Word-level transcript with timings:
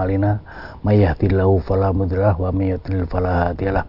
أعمالنا 0.00 0.30
من 0.84 0.94
يهدي 0.94 1.26
الله 1.26 1.50
فلا 1.58 1.92
مضل 1.92 2.18
له 2.20 2.36
ومن 2.40 2.66
يضلل 2.74 3.06
فلا 3.06 3.32
هادي 3.48 3.68
له 3.70 3.84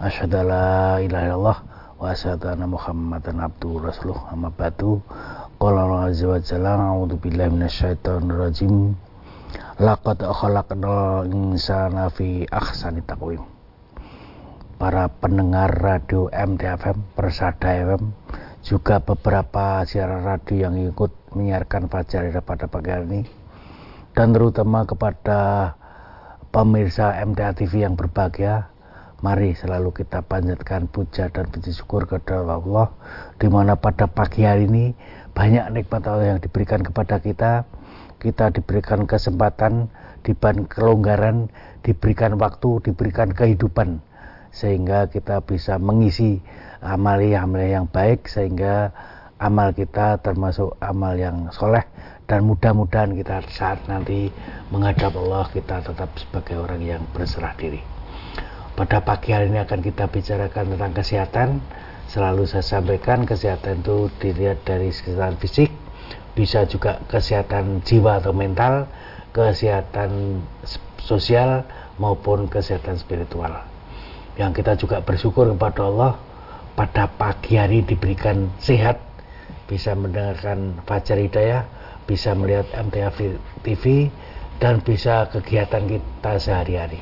أشهد 0.00 0.34
أن 0.34 0.46
لا 0.48 0.98
إله 0.98 1.20
إلا 1.26 1.34
الله 1.34 1.56
وأشهد 2.00 2.46
أن 2.46 2.62
محمدا 2.68 3.32
عبده 3.42 3.68
ورسوله 3.68 4.18
أما 4.32 4.52
بعد 4.58 5.00
قال 5.60 5.74
الله 5.78 6.00
عز 6.08 6.24
وجل 6.24 6.66
أعوذ 6.66 7.12
بالله 7.16 7.46
من 7.48 7.62
الشيطان 7.62 8.30
الرجيم 8.30 8.94
لقد 9.80 10.18
خلقنا 10.24 10.94
الإنسان 11.22 12.08
في 12.08 12.46
أحسن 12.52 12.94
تقويم 13.06 13.56
para 14.76 15.08
pendengar 15.08 15.72
radio 15.72 16.28
MTFM, 16.28 17.16
Persada 17.16 17.72
FM, 17.72 18.12
juga 18.60 19.00
beberapa 19.00 19.80
siaran 19.88 20.20
radio 20.20 20.68
yang 20.68 20.76
ikut 20.76 21.32
menyiarkan 21.32 21.88
Fajar 21.88 22.28
pada 22.44 22.68
pagi 22.68 22.92
hari 22.92 23.04
ini, 23.08 23.20
dan 24.11 24.35
terutama 24.35 24.83
kepada 24.83 25.73
pemirsa 26.51 27.15
MTA 27.23 27.55
TV 27.55 27.87
yang 27.87 27.95
berbahagia, 27.95 28.67
mari 29.23 29.55
selalu 29.55 29.95
kita 29.95 30.19
panjatkan 30.27 30.91
puja 30.91 31.31
dan 31.31 31.47
puji 31.47 31.71
syukur 31.71 32.03
kepada 32.03 32.43
Allah, 32.43 32.91
di 33.39 33.47
mana 33.47 33.79
pada 33.79 34.11
pagi 34.11 34.43
hari 34.43 34.67
ini 34.67 34.91
banyak 35.31 35.71
nikmat 35.71 36.03
Allah 36.11 36.35
yang 36.35 36.39
diberikan 36.43 36.83
kepada 36.83 37.23
kita, 37.23 37.63
kita 38.19 38.51
diberikan 38.51 39.07
kesempatan, 39.07 39.87
diberikan 40.27 40.67
kelonggaran, 40.67 41.47
diberikan 41.87 42.35
waktu, 42.35 42.83
diberikan 42.83 43.31
kehidupan 43.31 44.03
sehingga 44.51 45.07
kita 45.07 45.39
bisa 45.47 45.79
mengisi 45.79 46.43
amalia-amalia 46.83 47.79
yang 47.79 47.87
baik 47.87 48.27
sehingga 48.27 48.91
amal 49.39 49.71
kita 49.71 50.19
termasuk 50.19 50.75
amal 50.83 51.15
yang 51.15 51.47
soleh 51.55 51.87
dan 52.31 52.47
mudah-mudahan 52.47 53.11
kita 53.11 53.43
saat 53.51 53.83
nanti 53.91 54.31
menghadap 54.71 55.11
Allah 55.19 55.51
kita 55.51 55.83
tetap 55.83 56.15
sebagai 56.15 56.63
orang 56.63 56.79
yang 56.79 57.03
berserah 57.11 57.51
diri. 57.59 57.83
Pada 58.71 59.03
pagi 59.03 59.35
hari 59.35 59.51
ini 59.51 59.59
akan 59.59 59.83
kita 59.83 60.07
bicarakan 60.07 60.71
tentang 60.71 60.95
kesehatan. 60.95 61.49
Selalu 62.07 62.47
saya 62.47 62.63
sampaikan 62.63 63.27
kesehatan 63.27 63.83
itu 63.83 64.07
dilihat 64.23 64.63
dari 64.63 64.95
kesehatan 64.95 65.35
fisik 65.43 65.75
bisa 66.31 66.63
juga 66.63 67.03
kesehatan 67.11 67.83
jiwa 67.83 68.23
atau 68.23 68.31
mental 68.31 68.87
kesehatan 69.35 70.39
sosial 71.03 71.67
maupun 71.99 72.47
kesehatan 72.47 72.95
spiritual. 72.95 73.67
Yang 74.39 74.63
kita 74.63 74.79
juga 74.79 75.03
bersyukur 75.03 75.51
kepada 75.51 75.83
Allah 75.83 76.15
pada 76.79 77.11
pagi 77.11 77.59
hari 77.59 77.83
diberikan 77.83 78.47
sehat 78.63 79.03
bisa 79.67 79.91
mendengarkan 79.99 80.79
Fajar 80.87 81.19
Hidayah 81.19 81.80
bisa 82.11 82.35
melihat 82.35 82.67
MTA 82.75 83.15
TV 83.63 84.11
dan 84.59 84.83
bisa 84.83 85.31
kegiatan 85.31 85.87
kita 85.87 86.31
sehari-hari 86.35 86.99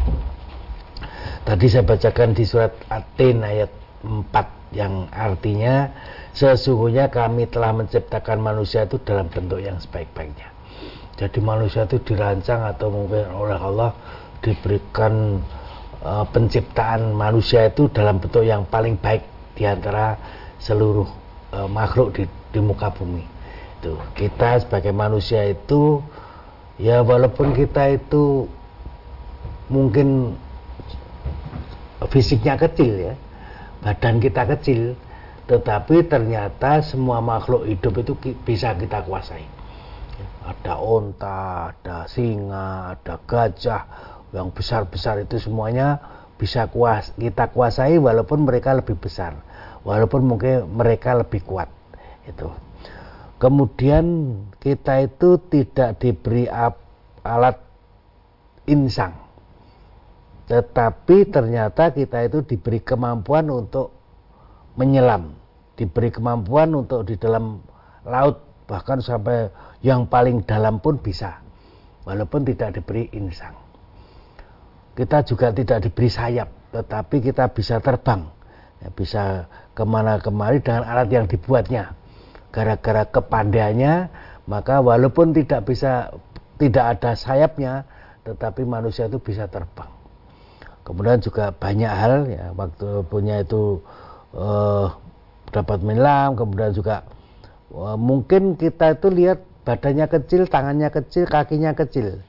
tadi 1.50 1.66
saya 1.66 1.82
bacakan 1.82 2.38
di 2.38 2.46
surat 2.46 2.78
Atin 2.94 3.42
ayat 3.42 3.74
4 4.06 4.78
yang 4.78 5.10
artinya 5.10 5.90
sesungguhnya 6.38 7.10
kami 7.10 7.50
telah 7.50 7.74
menciptakan 7.74 8.38
manusia 8.38 8.86
itu 8.86 9.02
dalam 9.02 9.34
bentuk 9.34 9.58
yang 9.58 9.82
sebaik-baiknya 9.82 10.54
jadi 11.18 11.40
manusia 11.42 11.90
itu 11.90 11.98
dirancang 12.06 12.70
atau 12.70 12.94
mungkin 12.94 13.26
oleh 13.34 13.58
Allah 13.58 13.92
diberikan 14.40 15.44
uh, 16.04 16.26
penciptaan 16.32 17.12
manusia 17.12 17.68
itu 17.68 17.92
dalam 17.92 18.24
bentuk 18.24 18.48
yang 18.48 18.64
paling 18.68 18.96
baik 18.96 19.24
di 19.56 19.68
antara 19.68 20.16
seluruh 20.60 21.08
uh, 21.52 21.68
makhluk 21.68 22.16
di, 22.16 22.24
di 22.56 22.60
muka 22.64 22.92
bumi. 22.92 23.24
Itu 23.80 23.96
kita 24.16 24.60
sebagai 24.60 24.92
manusia 24.92 25.48
itu 25.48 26.04
ya 26.76 27.00
walaupun 27.00 27.56
kita 27.56 27.96
itu 27.96 28.52
mungkin 29.72 30.36
fisiknya 32.12 32.60
kecil 32.60 33.12
ya, 33.12 33.14
badan 33.84 34.20
kita 34.20 34.44
kecil, 34.56 35.00
tetapi 35.48 36.08
ternyata 36.08 36.84
semua 36.84 37.24
makhluk 37.24 37.68
hidup 37.68 38.04
itu 38.04 38.14
bisa 38.44 38.76
kita 38.76 39.04
kuasai. 39.08 39.48
Ada 40.44 40.76
onta, 40.76 41.72
ada 41.72 42.10
singa, 42.12 42.96
ada 42.96 43.16
gajah, 43.24 43.84
yang 44.34 44.54
besar-besar 44.54 45.26
itu 45.26 45.42
semuanya 45.42 45.98
bisa 46.38 46.70
kuas 46.72 47.12
kita 47.18 47.52
kuasai 47.52 47.98
walaupun 48.00 48.46
mereka 48.48 48.72
lebih 48.72 48.96
besar 48.96 49.36
walaupun 49.84 50.24
mungkin 50.24 50.70
mereka 50.72 51.18
lebih 51.18 51.44
kuat 51.44 51.68
itu 52.30 52.48
kemudian 53.40 54.36
kita 54.60 55.08
itu 55.08 55.40
tidak 55.50 55.98
diberi 55.98 56.46
alat 57.26 57.58
insang. 58.68 59.16
Tetapi 60.50 61.30
ternyata 61.30 61.94
kita 61.94 62.26
itu 62.26 62.44
diberi 62.44 62.82
kemampuan 62.82 63.50
untuk 63.50 63.96
menyelam 64.76 65.40
diberi 65.80 66.12
kemampuan 66.12 66.76
untuk 66.76 67.08
di 67.08 67.16
dalam 67.16 67.64
laut 68.04 68.44
bahkan 68.68 69.00
sampai 69.00 69.48
yang 69.80 70.12
paling 70.12 70.44
dalam 70.44 70.84
pun 70.84 71.00
bisa 71.00 71.40
walaupun 72.04 72.44
tidak 72.44 72.76
diberi 72.76 73.08
insang. 73.16 73.56
Kita 75.00 75.24
juga 75.24 75.56
tidak 75.56 75.88
diberi 75.88 76.12
sayap, 76.12 76.76
tetapi 76.76 77.24
kita 77.24 77.56
bisa 77.56 77.80
terbang, 77.80 78.28
ya, 78.84 78.92
bisa 78.92 79.24
ke 79.72 79.84
mana 79.88 80.20
kemari 80.20 80.60
dengan 80.60 80.84
alat 80.84 81.08
yang 81.08 81.24
dibuatnya. 81.24 81.96
Gara-gara 82.50 83.06
kepandaiannya, 83.06 84.10
maka 84.50 84.82
walaupun 84.82 85.38
tidak 85.38 85.70
bisa 85.70 86.14
tidak 86.58 86.98
ada 86.98 87.14
sayapnya, 87.14 87.86
tetapi 88.26 88.66
manusia 88.66 89.06
itu 89.06 89.22
bisa 89.22 89.46
terbang. 89.48 89.88
Kemudian 90.84 91.22
juga 91.22 91.54
banyak 91.54 91.94
hal 91.94 92.14
ya, 92.28 92.46
waktu 92.58 93.06
punya 93.06 93.46
itu 93.46 93.80
eh, 94.34 94.88
dapat 95.54 95.80
menyelam, 95.86 96.34
kemudian 96.34 96.74
juga 96.74 97.06
eh, 97.70 97.98
mungkin 97.98 98.58
kita 98.58 98.98
itu 98.98 99.08
lihat 99.14 99.46
badannya 99.64 100.10
kecil, 100.10 100.50
tangannya 100.50 100.90
kecil, 100.90 101.30
kakinya 101.30 101.78
kecil, 101.78 102.26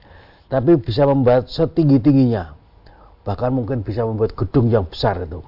tapi 0.53 0.77
bisa 0.77 1.09
membuat 1.09 1.49
setinggi 1.49 2.03
tingginya 2.05 2.61
bahkan 3.25 3.53
mungkin 3.53 3.85
bisa 3.85 4.03
membuat 4.03 4.33
gedung 4.33 4.73
yang 4.73 4.89
besar 4.89 5.23
itu 5.23 5.45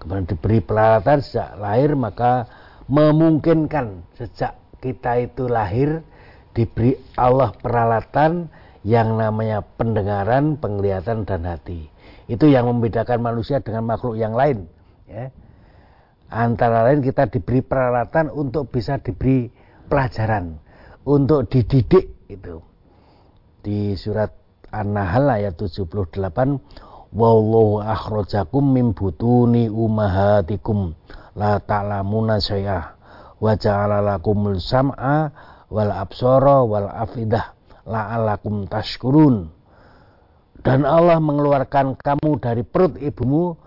kemudian 0.00 0.26
diberi 0.26 0.58
peralatan 0.58 1.20
sejak 1.20 1.54
lahir 1.60 1.92
maka 1.92 2.48
memungkinkan 2.92 4.04
sejak 4.20 4.60
kita 4.84 5.24
itu 5.24 5.48
lahir 5.48 6.04
diberi 6.52 6.92
Allah 7.16 7.56
peralatan 7.56 8.52
yang 8.84 9.16
namanya 9.16 9.64
pendengaran, 9.64 10.60
penglihatan 10.60 11.24
dan 11.24 11.48
hati. 11.48 11.88
Itu 12.28 12.52
yang 12.52 12.68
membedakan 12.68 13.24
manusia 13.24 13.64
dengan 13.64 13.88
makhluk 13.88 14.20
yang 14.20 14.36
lain. 14.36 14.68
Ya. 15.08 15.32
Antara 16.28 16.84
lain 16.84 17.00
kita 17.00 17.32
diberi 17.32 17.64
peralatan 17.64 18.28
untuk 18.28 18.68
bisa 18.68 19.00
diberi 19.00 19.48
pelajaran, 19.88 20.60
untuk 21.08 21.48
dididik 21.48 22.28
itu. 22.28 22.60
Di 23.62 23.96
surat 23.96 24.36
An-Nahl 24.68 25.38
ayat 25.38 25.54
78 25.56 26.18
Wallahu 27.12 27.84
akhrajakum 27.84 28.72
min 28.72 28.96
butuni 28.96 29.68
umahatikum 29.68 30.96
la 31.36 31.58
ta'lamuna 31.60 32.38
syai'ah 32.38 32.84
wa 33.42 33.52
ja'ala 33.56 34.04
lakumul 34.04 34.60
sam'a 34.62 35.32
wal 35.72 35.92
absara 35.92 36.62
wal 36.62 36.88
afidah 36.88 37.56
la'alakum 37.88 38.68
tashkurun. 38.68 39.50
Dan 40.62 40.86
Allah 40.86 41.18
mengeluarkan 41.18 41.98
kamu 41.98 42.38
dari 42.38 42.62
perut 42.62 42.94
ibumu 43.02 43.58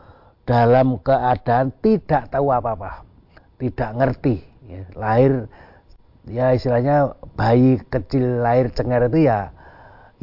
dalam 0.48 1.01
keadaan 1.04 1.75
tidak 1.84 2.31
tahu 2.31 2.56
apa-apa. 2.56 3.04
Tidak 3.60 3.90
ngerti. 4.00 4.40
Ya, 4.66 4.81
lahir 4.95 5.51
ya 6.25 6.56
istilahnya 6.56 7.13
bayi 7.36 7.78
kecil 7.86 8.42
lahir 8.42 8.74
cengar 8.74 9.06
itu 9.12 9.28
ya 9.28 9.51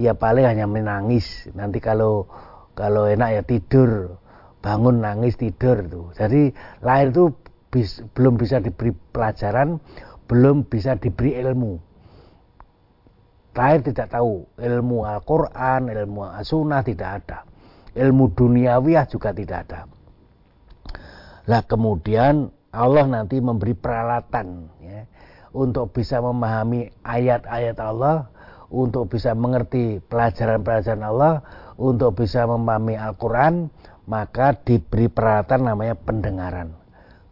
ya 0.00 0.16
paling 0.16 0.48
hanya 0.48 0.64
menangis. 0.64 1.50
Nanti 1.52 1.78
kalau 1.84 2.24
kalau 2.72 3.04
enak 3.04 3.28
ya 3.36 3.42
tidur 3.44 4.16
bangun 4.62 5.02
nangis 5.02 5.34
tidur 5.36 5.82
tuh 5.90 6.14
jadi 6.14 6.54
lahir 6.80 7.10
itu 7.10 7.34
bis, 7.68 8.00
belum 8.14 8.38
bisa 8.38 8.62
diberi 8.62 8.94
pelajaran 9.10 9.82
belum 10.32 10.64
bisa 10.64 10.96
diberi 10.96 11.36
ilmu. 11.36 11.76
Lahir 13.52 13.84
tidak 13.84 14.16
tahu. 14.16 14.48
Ilmu 14.56 15.04
Al-Quran 15.04 15.92
ilmu 15.92 16.24
As-Sunnah 16.24 16.80
tidak 16.80 17.10
ada. 17.20 17.38
Ilmu 17.92 18.32
duniawiah 18.32 19.04
juga 19.04 19.36
tidak 19.36 19.68
ada. 19.68 19.84
Lah 21.52 21.60
kemudian 21.68 22.48
Allah 22.72 23.04
nanti 23.04 23.36
memberi 23.44 23.76
peralatan 23.76 24.72
ya, 24.80 25.04
untuk 25.52 25.92
bisa 25.92 26.24
memahami 26.24 26.88
ayat-ayat 27.04 27.76
Allah 27.76 28.32
untuk 28.72 29.12
bisa 29.12 29.36
mengerti 29.36 30.00
pelajaran-pelajaran 30.08 31.04
Allah, 31.04 31.44
untuk 31.76 32.16
bisa 32.24 32.48
memahami 32.48 32.96
Al-Quran, 32.96 33.68
maka 34.06 34.56
diberi 34.66 35.06
peralatan 35.06 35.68
namanya 35.68 35.94
pendengaran. 35.98 36.74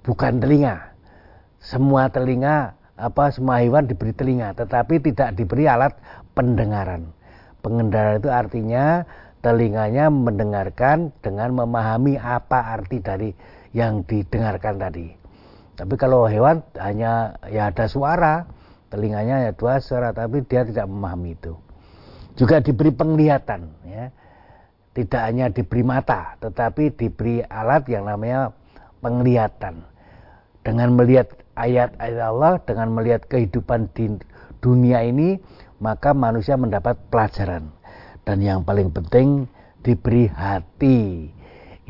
Bukan 0.07 0.41
telinga. 0.41 0.95
Semua 1.61 2.09
telinga, 2.09 2.73
apa 2.97 3.33
semua 3.33 3.61
hewan 3.61 3.85
diberi 3.85 4.17
telinga, 4.17 4.57
tetapi 4.57 5.01
tidak 5.01 5.37
diberi 5.37 5.69
alat 5.69 5.97
pendengaran. 6.33 7.13
pengendara 7.61 8.17
itu 8.17 8.33
artinya 8.33 9.05
telinganya 9.45 10.09
mendengarkan 10.09 11.13
dengan 11.21 11.53
memahami 11.53 12.17
apa 12.17 12.73
arti 12.77 13.05
dari 13.05 13.37
yang 13.77 14.01
didengarkan 14.05 14.81
tadi. 14.81 15.13
Tapi 15.77 15.95
kalau 15.97 16.29
hewan 16.29 16.61
hanya 16.77 17.41
ya 17.49 17.73
ada 17.73 17.89
suara, 17.89 18.45
telinganya 18.93 19.49
ya 19.49 19.51
dua 19.57 19.81
suara, 19.81 20.13
tapi 20.13 20.45
dia 20.45 20.65
tidak 20.65 20.89
memahami 20.89 21.37
itu. 21.37 21.57
Juga 22.37 22.61
diberi 22.61 22.93
penglihatan, 22.93 23.69
ya. 23.89 24.13
Tidak 24.91 25.23
hanya 25.23 25.47
diberi 25.55 25.87
mata, 25.87 26.35
tetapi 26.43 26.91
diberi 26.99 27.47
alat 27.47 27.87
yang 27.87 28.11
namanya 28.11 28.51
penglihatan. 28.99 29.87
Dengan 30.67 30.99
melihat 30.99 31.31
ayat-ayat 31.55 32.21
Allah, 32.21 32.59
dengan 32.67 32.91
melihat 32.93 33.23
kehidupan 33.31 33.87
di 33.95 34.19
dunia 34.59 35.07
ini, 35.07 35.39
maka 35.79 36.11
manusia 36.11 36.59
mendapat 36.59 36.99
pelajaran. 37.09 37.71
Dan 38.27 38.43
yang 38.43 38.67
paling 38.67 38.91
penting 38.91 39.47
diberi 39.87 40.27
hati. 40.29 41.31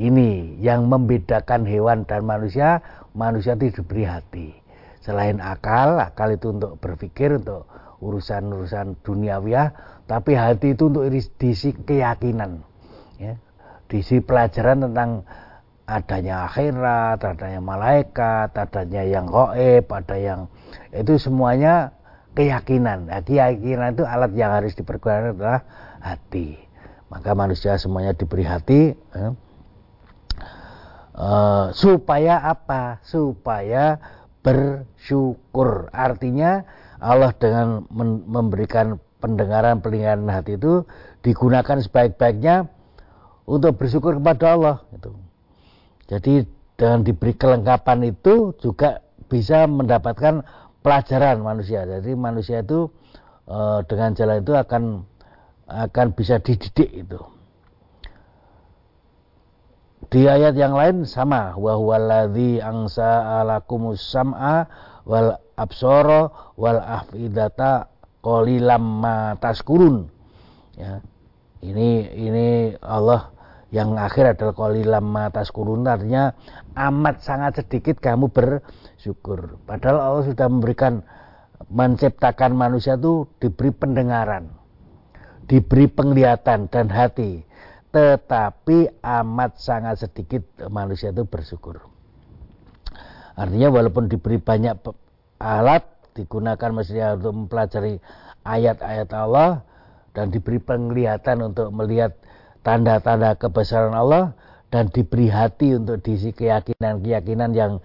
Ini 0.01 0.61
yang 0.61 0.89
membedakan 0.89 1.65
hewan 1.65 2.05
dan 2.05 2.25
manusia, 2.25 2.81
manusia 3.13 3.57
itu 3.57 3.81
diberi 3.83 4.05
hati. 4.05 4.49
Selain 5.01 5.41
akal, 5.41 5.97
akal 6.01 6.37
itu 6.37 6.53
untuk 6.53 6.77
berpikir, 6.81 7.37
untuk 7.37 7.65
urusan-urusan 8.01 9.01
duniawiah, 9.05 9.73
tapi 10.05 10.37
hati 10.37 10.73
itu 10.77 10.89
untuk 10.89 11.09
diisi 11.37 11.73
keyakinan. 11.73 12.70
Ya. 13.21 13.37
Diisi 13.93 14.25
pelajaran 14.25 14.89
tentang 14.89 15.29
adanya 15.85 16.49
akhirat, 16.49 17.21
adanya 17.21 17.61
malaikat, 17.61 18.55
adanya 18.57 19.03
yang 19.05 19.29
goib, 19.29 19.85
ada 19.93 20.17
yang 20.17 20.41
itu 20.95 21.21
semuanya 21.21 21.93
keyakinan. 22.33 23.13
Nah, 23.13 23.21
keyakinan 23.21 23.99
itu 23.99 24.07
alat 24.09 24.33
yang 24.33 24.57
harus 24.57 24.73
dipergunakan 24.73 25.37
adalah 25.37 25.61
hati. 26.01 26.57
Maka 27.11 27.35
manusia 27.35 27.75
semuanya 27.77 28.15
diberi 28.15 28.47
hati. 28.47 28.95
Eh, 28.95 29.33
uh, 31.19 31.75
supaya 31.75 32.39
apa? 32.41 33.03
Supaya 33.03 33.99
bersyukur. 34.47 35.91
Artinya 35.91 36.65
Allah 37.03 37.35
dengan 37.35 37.85
memberikan 38.25 39.03
pendengaran 39.21 39.85
pendengaran 39.85 40.31
hati 40.33 40.57
itu 40.57 40.89
digunakan 41.21 41.77
sebaik-baiknya 41.83 42.71
untuk 43.51 43.83
bersyukur 43.83 44.23
kepada 44.23 44.55
Allah. 44.55 44.77
Itu. 44.95 45.19
Jadi 46.07 46.47
dengan 46.79 47.03
diberi 47.03 47.35
kelengkapan 47.35 48.15
itu 48.15 48.55
juga 48.63 49.03
bisa 49.27 49.67
mendapatkan 49.67 50.47
pelajaran 50.87 51.43
manusia. 51.43 51.83
Jadi 51.83 52.15
manusia 52.15 52.63
itu 52.63 52.87
uh, 53.51 53.83
dengan 53.91 54.15
jalan 54.15 54.47
itu 54.47 54.55
akan 54.55 54.83
akan 55.67 56.07
bisa 56.15 56.39
dididik 56.39 56.91
itu. 56.95 57.21
Di 60.11 60.27
ayat 60.27 60.59
yang 60.59 60.75
lain 60.75 61.07
sama 61.07 61.55
wa 61.55 61.79
huwallazi 61.79 62.59
angsa 62.59 63.39
alakumus 63.39 64.03
sam'a 64.11 64.67
wal 65.07 65.39
absara 65.55 66.35
wal 66.59 66.83
afidata 66.83 67.87
qalilam 68.19 68.83
ma 69.05 69.39
taskurun. 69.39 70.11
Ya. 70.75 70.99
Ini 71.61 71.89
ini 72.17 72.49
Allah 72.81 73.31
yang 73.71 73.95
akhir 73.95 74.35
adalah 74.35 74.55
qalilam 74.55 75.05
ma 75.07 75.31
taskurun 75.31 75.87
artinya 75.87 76.35
amat 76.75 77.23
sangat 77.23 77.63
sedikit 77.63 78.03
kamu 78.03 78.31
bersyukur. 78.31 79.63
Padahal 79.67 79.99
Allah 80.03 80.25
sudah 80.27 80.47
memberikan 80.51 81.07
menciptakan 81.71 82.59
manusia 82.59 82.99
itu 82.99 83.31
diberi 83.39 83.71
pendengaran, 83.71 84.51
diberi 85.47 85.87
penglihatan 85.87 86.67
dan 86.67 86.87
hati 86.91 87.47
tetapi 87.91 89.03
amat 89.03 89.59
sangat 89.59 90.07
sedikit 90.07 90.47
manusia 90.71 91.11
itu 91.11 91.27
bersyukur. 91.27 91.83
Artinya 93.35 93.69
walaupun 93.71 94.07
diberi 94.07 94.39
banyak 94.39 94.79
alat 95.43 95.83
digunakan 96.15 96.71
mestinya 96.71 97.19
untuk 97.19 97.33
mempelajari 97.35 97.99
ayat-ayat 98.47 99.11
Allah 99.11 99.67
dan 100.15 100.31
diberi 100.31 100.63
penglihatan 100.63 101.51
untuk 101.51 101.71
melihat 101.75 102.15
tanda-tanda 102.67 103.37
kebesaran 103.37 103.97
Allah 103.97 104.37
dan 104.71 104.89
diberi 104.93 105.29
hati 105.33 105.75
untuk 105.75 106.01
diisi 106.05 106.31
keyakinan-keyakinan 106.31 107.51
yang 107.57 107.79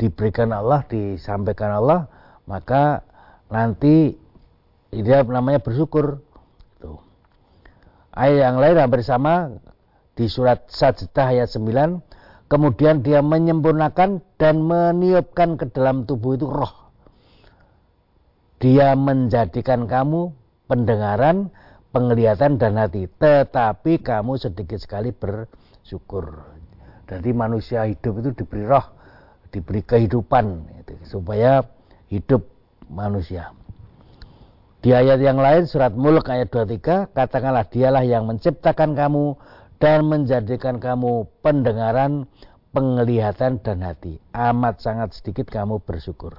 diberikan 0.00 0.54
Allah, 0.56 0.86
disampaikan 0.88 1.76
Allah, 1.76 2.08
maka 2.48 3.04
nanti 3.52 4.16
dia 4.90 5.22
namanya 5.22 5.60
bersyukur 5.60 6.24
Ayat 8.10 8.42
yang 8.42 8.56
lain 8.58 8.74
hampir 8.74 9.06
sama 9.06 9.54
di 10.18 10.26
surat 10.26 10.66
Sajdah 10.66 11.30
ayat 11.30 11.46
9. 11.46 12.02
Kemudian 12.50 13.06
dia 13.06 13.22
menyempurnakan 13.22 14.18
dan 14.34 14.66
meniupkan 14.66 15.54
ke 15.54 15.70
dalam 15.70 16.02
tubuh 16.02 16.34
itu 16.34 16.50
roh. 16.50 16.90
Dia 18.58 18.98
menjadikan 18.98 19.86
kamu 19.86 20.34
pendengaran, 20.66 21.54
penglihatan 21.90 22.58
dan 22.58 22.78
hati. 22.78 23.06
Tetapi 23.06 24.02
kamu 24.02 24.38
sedikit 24.38 24.78
sekali 24.78 25.10
bersyukur. 25.14 26.42
Jadi 27.10 27.30
manusia 27.34 27.86
hidup 27.86 28.22
itu 28.22 28.30
diberi 28.42 28.64
roh, 28.66 28.86
diberi 29.50 29.82
kehidupan 29.82 30.62
supaya 31.02 31.66
hidup 32.06 32.46
manusia. 32.86 33.50
Di 34.80 34.96
ayat 34.96 35.20
yang 35.20 35.36
lain 35.36 35.68
surat 35.68 35.92
Mulk 35.92 36.32
ayat 36.32 36.48
23 36.48 37.12
katakanlah 37.12 37.68
dialah 37.68 38.00
yang 38.00 38.24
menciptakan 38.24 38.96
kamu 38.96 39.36
dan 39.76 40.08
menjadikan 40.08 40.80
kamu 40.80 41.28
pendengaran, 41.44 42.24
penglihatan 42.72 43.60
dan 43.60 43.84
hati. 43.84 44.16
Amat 44.32 44.80
sangat 44.80 45.12
sedikit 45.12 45.52
kamu 45.52 45.84
bersyukur. 45.84 46.32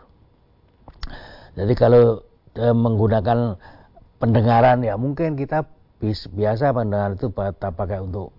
Jadi 1.54 1.74
kalau 1.78 2.26
e, 2.58 2.66
menggunakan 2.72 3.60
pendengaran 4.22 4.86
ya 4.86 4.94
mungkin 5.02 5.34
kita 5.34 5.66
biasa 6.30 6.72
pendengaran 6.78 7.18
itu 7.18 7.34
pakai 7.34 8.00
untuk 8.00 8.30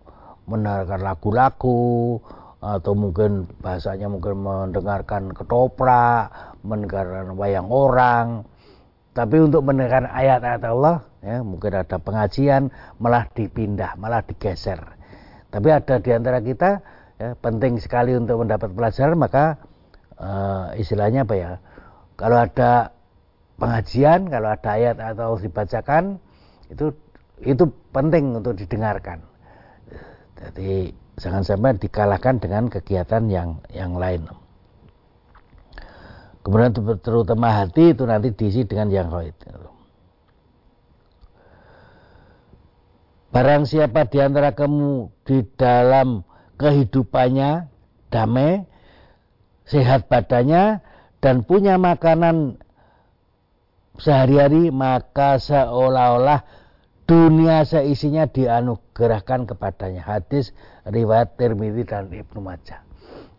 mendengarkan 0.46 1.02
lagu-lagu 1.02 2.22
atau 2.62 2.94
mungkin 2.94 3.50
bahasanya 3.58 4.06
mungkin 4.06 4.38
mendengarkan 4.46 5.34
ketoprak, 5.34 6.30
mendengarkan 6.62 7.34
wayang 7.34 7.66
orang, 7.66 8.46
tapi 9.12 9.44
untuk 9.44 9.60
mendengar 9.66 10.08
ayat-ayat 10.08 10.62
Allah, 10.64 11.04
ya, 11.20 11.44
mungkin 11.44 11.76
ada 11.76 12.00
pengajian, 12.00 12.72
malah 12.96 13.28
dipindah, 13.36 13.92
malah 14.00 14.24
digeser. 14.24 14.80
Tapi 15.52 15.68
ada 15.68 16.00
di 16.00 16.10
antara 16.16 16.40
kita, 16.40 16.80
ya, 17.20 17.36
penting 17.36 17.76
sekali 17.76 18.16
untuk 18.16 18.40
mendapat 18.40 18.72
pelajaran, 18.72 19.20
maka 19.20 19.60
uh, 20.16 20.72
istilahnya 20.80 21.28
apa 21.28 21.34
ya? 21.36 21.52
Kalau 22.16 22.40
ada 22.40 22.96
pengajian, 23.56 24.28
kalau 24.28 24.48
ada 24.52 24.70
ayat 24.72 24.96
atau 25.00 25.36
dibacakan, 25.36 26.20
itu 26.72 26.92
itu 27.42 27.64
penting 27.90 28.38
untuk 28.38 28.54
didengarkan. 28.56 29.20
Jadi 30.38 30.94
jangan 31.18 31.42
sampai 31.42 31.78
dikalahkan 31.78 32.38
dengan 32.38 32.66
kegiatan 32.70 33.22
yang 33.30 33.58
yang 33.70 33.94
lain. 33.98 34.26
Kemudian 36.42 36.74
terutama 36.98 37.62
hati 37.62 37.94
itu 37.94 38.02
nanti 38.02 38.34
diisi 38.34 38.66
dengan 38.66 38.90
yang 38.90 39.08
khair. 39.14 39.34
Barang 43.32 43.64
siapa 43.64 44.10
di 44.10 44.18
antara 44.20 44.52
kamu 44.52 45.08
di 45.24 45.40
dalam 45.56 46.26
kehidupannya 46.58 47.70
damai, 48.12 48.66
sehat 49.64 50.10
badannya, 50.10 50.84
dan 51.22 51.46
punya 51.46 51.80
makanan 51.80 52.60
sehari-hari, 54.02 54.74
maka 54.74 55.38
seolah-olah 55.38 56.42
dunia 57.06 57.62
seisinya 57.62 58.26
dianugerahkan 58.26 59.46
kepadanya. 59.46 60.02
Hadis 60.02 60.50
riwayat 60.82 61.38
Tirmidzi 61.38 61.86
dan 61.86 62.10
Ibnu 62.10 62.42
Majah. 62.42 62.82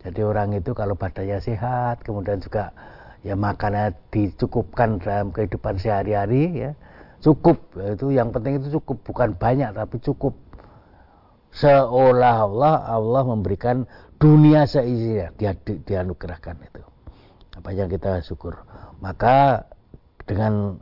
Jadi 0.00 0.20
orang 0.24 0.56
itu 0.56 0.72
kalau 0.72 0.96
badannya 0.96 1.40
sehat, 1.40 2.00
kemudian 2.00 2.40
juga 2.40 2.72
ya 3.24 3.34
makannya 3.34 3.96
dicukupkan 4.12 5.00
dalam 5.00 5.32
kehidupan 5.32 5.80
sehari-hari 5.80 6.68
ya 6.68 6.70
cukup 7.24 7.56
itu 7.80 8.12
yang 8.12 8.28
penting 8.28 8.60
itu 8.60 8.76
cukup 8.78 9.00
bukan 9.00 9.32
banyak 9.32 9.72
tapi 9.72 9.96
cukup 10.04 10.36
seolah-olah 11.56 12.84
Allah 12.84 13.22
memberikan 13.24 13.88
dunia 14.20 14.68
seisinya 14.68 15.32
dia 15.40 15.56
di, 15.56 15.80
dianugerahkan 15.80 16.60
itu 16.60 16.84
apa 17.56 17.68
yang 17.72 17.88
kita 17.88 18.20
syukur 18.20 18.60
maka 19.00 19.64
dengan 20.24 20.80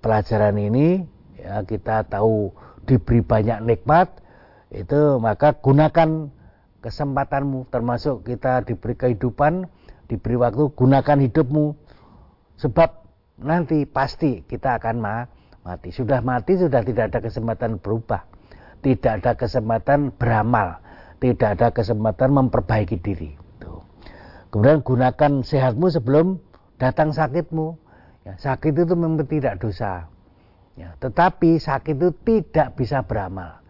pelajaran 0.00 0.56
ini 0.60 1.04
ya 1.40 1.64
kita 1.64 2.08
tahu 2.08 2.52
diberi 2.84 3.24
banyak 3.24 3.64
nikmat 3.64 4.08
itu 4.70 5.18
maka 5.18 5.56
gunakan 5.58 6.30
kesempatanmu 6.84 7.66
termasuk 7.72 8.22
kita 8.26 8.62
diberi 8.62 8.94
kehidupan 8.94 9.66
diberi 10.06 10.36
waktu 10.38 10.70
gunakan 10.76 11.18
hidupmu 11.18 11.74
sebab 12.56 12.90
nanti 13.40 13.84
pasti 13.84 14.44
kita 14.44 14.80
akan 14.80 14.96
ma 14.96 15.16
mati. 15.66 15.90
Sudah 15.90 16.22
mati 16.22 16.54
sudah 16.54 16.86
tidak 16.86 17.10
ada 17.10 17.18
kesempatan 17.18 17.82
berubah. 17.82 18.22
Tidak 18.80 19.12
ada 19.22 19.34
kesempatan 19.34 20.14
beramal. 20.14 20.78
Tidak 21.18 21.58
ada 21.58 21.74
kesempatan 21.74 22.30
memperbaiki 22.30 23.02
diri. 23.02 23.34
Tuh. 23.58 23.82
Kemudian 24.54 24.86
gunakan 24.86 25.42
sehatmu 25.42 25.90
sebelum 25.90 26.38
datang 26.78 27.10
sakitmu. 27.10 27.82
Ya, 28.26 28.34
sakit 28.34 28.74
itu 28.74 28.98
memang 28.98 29.22
tidak 29.22 29.62
dosa. 29.62 30.10
Ya, 30.74 30.98
tetapi 30.98 31.62
sakit 31.62 31.94
itu 31.94 32.10
tidak 32.26 32.74
bisa 32.74 33.06
beramal. 33.06 33.62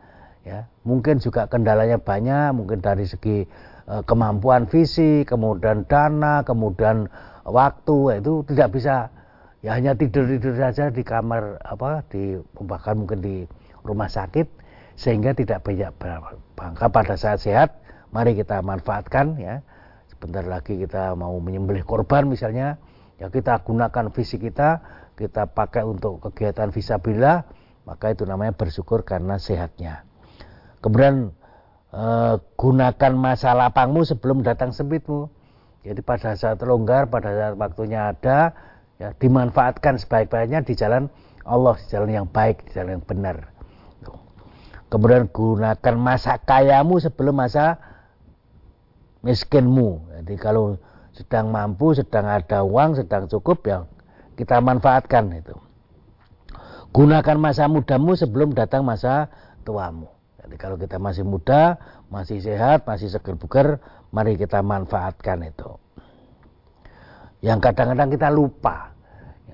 Ya, 0.48 0.64
mungkin 0.80 1.20
juga 1.20 1.44
kendalanya 1.44 2.00
banyak, 2.00 2.56
mungkin 2.56 2.80
dari 2.80 3.04
segi 3.04 3.44
e, 3.84 3.94
kemampuan 4.08 4.64
fisik, 4.64 5.28
kemudian 5.28 5.84
dana, 5.84 6.40
kemudian 6.40 7.12
waktu 7.44 8.24
itu 8.24 8.42
tidak 8.48 8.72
bisa 8.72 9.12
ya 9.60 9.76
hanya 9.76 9.98
tidur 9.98 10.26
tidur 10.30 10.54
saja 10.54 10.88
di 10.94 11.02
kamar 11.02 11.58
apa 11.62 12.06
di 12.10 12.38
bahkan 12.62 13.02
mungkin 13.02 13.18
di 13.18 13.36
rumah 13.82 14.06
sakit 14.06 14.46
sehingga 14.94 15.34
tidak 15.34 15.66
banyak 15.66 15.90
bangka 16.54 16.86
pada 16.90 17.14
saat 17.18 17.42
sehat 17.42 17.74
mari 18.14 18.38
kita 18.38 18.62
manfaatkan 18.62 19.34
ya 19.42 19.62
sebentar 20.06 20.46
lagi 20.46 20.78
kita 20.80 21.18
mau 21.18 21.34
menyembelih 21.42 21.82
korban 21.82 22.30
misalnya 22.30 22.78
ya 23.16 23.32
kita 23.32 23.64
gunakan 23.64 24.12
fisik 24.12 24.48
kita 24.48 24.84
kita 25.16 25.48
pakai 25.50 25.84
untuk 25.84 26.20
kegiatan 26.20 26.68
visabilillah 26.72 27.48
maka 27.88 28.12
itu 28.12 28.28
namanya 28.28 28.52
bersyukur 28.52 29.06
karena 29.06 29.40
sehatnya 29.40 30.04
kemudian 30.84 31.32
eh, 31.94 32.34
gunakan 32.60 33.12
masa 33.16 33.56
lapangmu 33.56 34.04
sebelum 34.04 34.44
datang 34.44 34.76
sempitmu 34.76 35.32
jadi 35.86 36.02
pada 36.02 36.34
saat 36.34 36.60
longgar 36.60 37.08
pada 37.08 37.32
saat 37.32 37.54
waktunya 37.56 38.12
ada 38.12 38.52
ya, 39.00 39.12
dimanfaatkan 39.16 40.00
sebaik-baiknya 40.00 40.64
di 40.64 40.74
jalan 40.76 41.08
Allah, 41.46 41.78
di 41.78 41.86
jalan 41.86 42.10
yang 42.10 42.28
baik, 42.28 42.66
di 42.66 42.70
jalan 42.74 43.00
yang 43.00 43.06
benar. 43.06 43.36
Kemudian 44.86 45.26
gunakan 45.30 45.94
masa 45.98 46.38
kayamu 46.38 47.02
sebelum 47.02 47.34
masa 47.34 47.78
miskinmu. 49.26 50.14
Jadi 50.22 50.34
kalau 50.38 50.78
sedang 51.16 51.48
mampu, 51.48 51.96
sedang 51.96 52.28
ada 52.28 52.60
uang, 52.60 53.00
sedang 53.00 53.24
cukup 53.26 53.58
ya 53.64 53.78
kita 54.36 54.60
manfaatkan 54.60 55.32
itu. 55.32 55.56
Gunakan 56.92 57.36
masa 57.40 57.68
mudamu 57.72 58.12
sebelum 58.16 58.52
datang 58.52 58.84
masa 58.84 59.32
tuamu. 59.64 60.12
Jadi 60.44 60.54
kalau 60.60 60.76
kita 60.76 61.00
masih 61.00 61.24
muda, 61.24 61.80
masih 62.12 62.44
sehat, 62.44 62.84
masih 62.84 63.08
seger 63.08 63.34
buger, 63.40 63.80
mari 64.12 64.36
kita 64.36 64.60
manfaatkan 64.60 65.40
itu 65.42 65.80
yang 67.44 67.60
kadang-kadang 67.60 68.10
kita 68.12 68.28
lupa. 68.32 68.90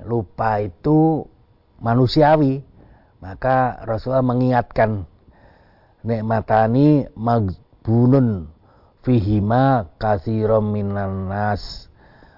Lupa 0.09 0.63
itu 0.63 1.27
manusiawi. 1.83 2.63
Maka 3.23 3.87
Rasulullah 3.87 4.27
mengingatkan 4.27 5.07
nikmatani 6.03 7.07
magbunun 7.15 8.51
fihima 9.03 9.91
kathirom 9.99 10.71
minan 10.71 11.27
nas 11.29 11.91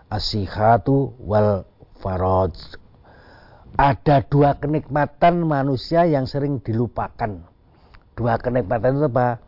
asihatu 0.09 1.13
wal 1.21 1.69
faraj. 2.01 2.57
Ada 3.75 4.23
dua 4.31 4.57
kenikmatan 4.63 5.45
manusia 5.45 6.07
yang 6.07 6.31
sering 6.31 6.63
dilupakan. 6.63 7.43
Dua 8.15 8.39
kenikmatan 8.39 9.03
itu 9.03 9.09
apa? 9.11 9.43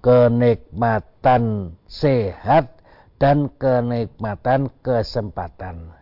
Kenikmatan 0.00 1.76
sehat 1.84 2.80
dan 3.20 3.52
kenikmatan 3.60 4.72
kesempatan. 4.80 5.92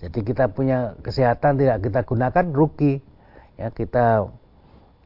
Jadi 0.00 0.24
kita 0.24 0.48
punya 0.48 0.96
kesehatan 1.04 1.60
tidak 1.60 1.84
kita 1.84 2.00
gunakan 2.08 2.46
rugi. 2.56 3.04
Ya, 3.60 3.68
kita 3.68 4.32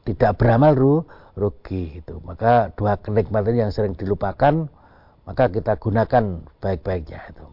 tidak 0.07 0.39
beramal 0.39 0.71
ru, 0.71 1.03
rugi 1.35 1.99
itu. 1.99 2.23
Maka 2.23 2.71
dua 2.79 2.95
kenikmatan 2.95 3.59
yang 3.59 3.71
sering 3.75 3.99
dilupakan 3.99 4.71
maka 5.25 5.49
kita 5.49 5.77
gunakan 5.77 6.45
baik-baiknya 6.61 7.19
itu. 7.33 7.45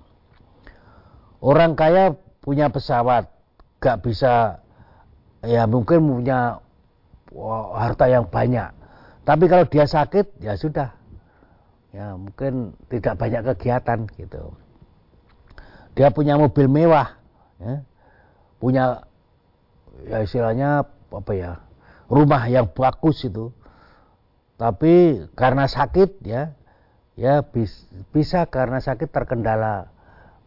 Orang 1.42 1.74
kaya 1.74 2.14
punya 2.44 2.70
pesawat, 2.70 3.26
gak 3.82 4.04
bisa 4.04 4.62
ya 5.42 5.66
mungkin 5.66 6.06
punya 6.06 6.62
harta 7.74 8.06
yang 8.06 8.30
banyak. 8.30 8.70
Tapi 9.26 9.44
kalau 9.50 9.66
dia 9.66 9.86
sakit 9.88 10.38
ya 10.38 10.54
sudah 10.54 11.02
ya 11.92 12.16
mungkin 12.16 12.72
tidak 12.88 13.20
banyak 13.20 13.44
kegiatan 13.52 14.08
gitu 14.16 14.56
dia 15.92 16.08
punya 16.08 16.40
mobil 16.40 16.64
mewah 16.64 17.20
ya, 17.60 17.84
punya 18.56 18.84
ya 20.08 20.24
istilahnya 20.24 20.88
apa 21.12 21.32
ya 21.36 21.60
rumah 22.08 22.48
yang 22.48 22.72
bagus 22.72 23.20
itu 23.28 23.52
tapi 24.56 25.20
karena 25.36 25.68
sakit 25.68 26.24
ya 26.24 26.56
ya 27.18 27.44
bis, 27.44 27.86
bisa 28.10 28.48
karena 28.48 28.80
sakit 28.80 29.12
terkendala 29.12 29.92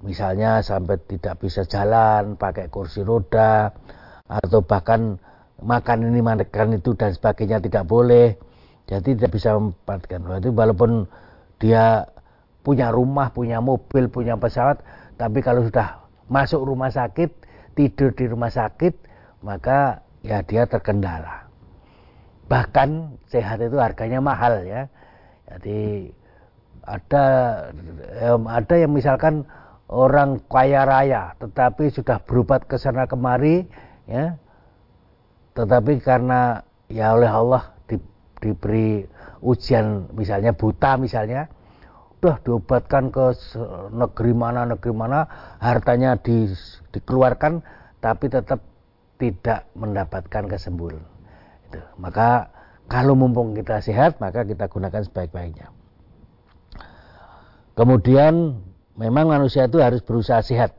misalnya 0.02 0.62
sampai 0.66 1.02
tidak 1.06 1.42
bisa 1.42 1.66
jalan 1.66 2.36
pakai 2.36 2.70
kursi 2.70 3.02
roda 3.02 3.74
atau 4.26 4.66
bahkan 4.66 5.22
makan 5.62 6.12
ini 6.12 6.20
makan 6.26 6.78
itu 6.78 6.98
dan 6.98 7.14
sebagainya 7.14 7.62
tidak 7.62 7.86
boleh 7.86 8.36
jadi 8.86 9.18
tidak 9.18 9.32
bisa 9.34 9.58
memperhatikan 9.58 10.26
itu 10.38 10.54
walaupun 10.54 11.10
dia 11.58 12.06
punya 12.66 12.90
rumah, 12.90 13.30
punya 13.30 13.62
mobil, 13.62 14.10
punya 14.10 14.38
pesawat, 14.38 14.82
tapi 15.22 15.46
kalau 15.46 15.66
sudah 15.66 16.02
masuk 16.30 16.66
rumah 16.66 16.90
sakit, 16.90 17.30
tidur 17.78 18.14
di 18.18 18.26
rumah 18.26 18.50
sakit, 18.50 18.94
maka 19.46 20.02
ya 20.26 20.42
dia 20.42 20.66
terkendala. 20.66 21.46
Bahkan 22.50 23.22
sehat 23.30 23.62
itu 23.62 23.78
harganya 23.78 24.18
mahal 24.22 24.66
ya. 24.66 24.90
Jadi 25.46 26.10
ada 26.86 27.26
ada 28.50 28.76
yang 28.78 28.94
misalkan 28.94 29.46
orang 29.90 30.42
kaya 30.50 30.86
raya 30.86 31.34
tetapi 31.38 31.94
sudah 31.94 32.22
berobat 32.26 32.66
ke 32.66 32.78
sana 32.78 33.06
kemari 33.06 33.66
ya. 34.10 34.38
Tetapi 35.56 36.04
karena 36.04 36.60
ya 36.92 37.16
oleh 37.16 37.32
Allah 37.32 37.74
di, 37.88 37.96
diberi 38.44 39.08
ujian 39.46 40.10
misalnya 40.14 40.52
buta 40.52 40.98
misalnya 41.00 41.48
udah 42.26 42.42
diobatkan 42.42 43.14
ke 43.14 43.38
negeri 43.94 44.34
mana 44.34 44.66
negeri 44.66 44.92
mana 44.98 45.30
hartanya 45.62 46.18
di, 46.18 46.50
dikeluarkan 46.90 47.62
tapi 48.02 48.34
tetap 48.34 48.66
tidak 49.22 49.70
mendapatkan 49.78 50.50
kesembuhan 50.50 51.06
maka 52.02 52.50
kalau 52.90 53.14
mumpung 53.14 53.54
kita 53.54 53.78
sehat 53.78 54.18
maka 54.18 54.42
kita 54.42 54.66
gunakan 54.66 55.06
sebaik-baiknya 55.06 55.70
kemudian 57.76 58.64
memang 58.96 59.30
manusia 59.30 59.68
itu 59.68 59.84
harus 59.84 60.02
berusaha 60.02 60.42
sehat 60.42 60.74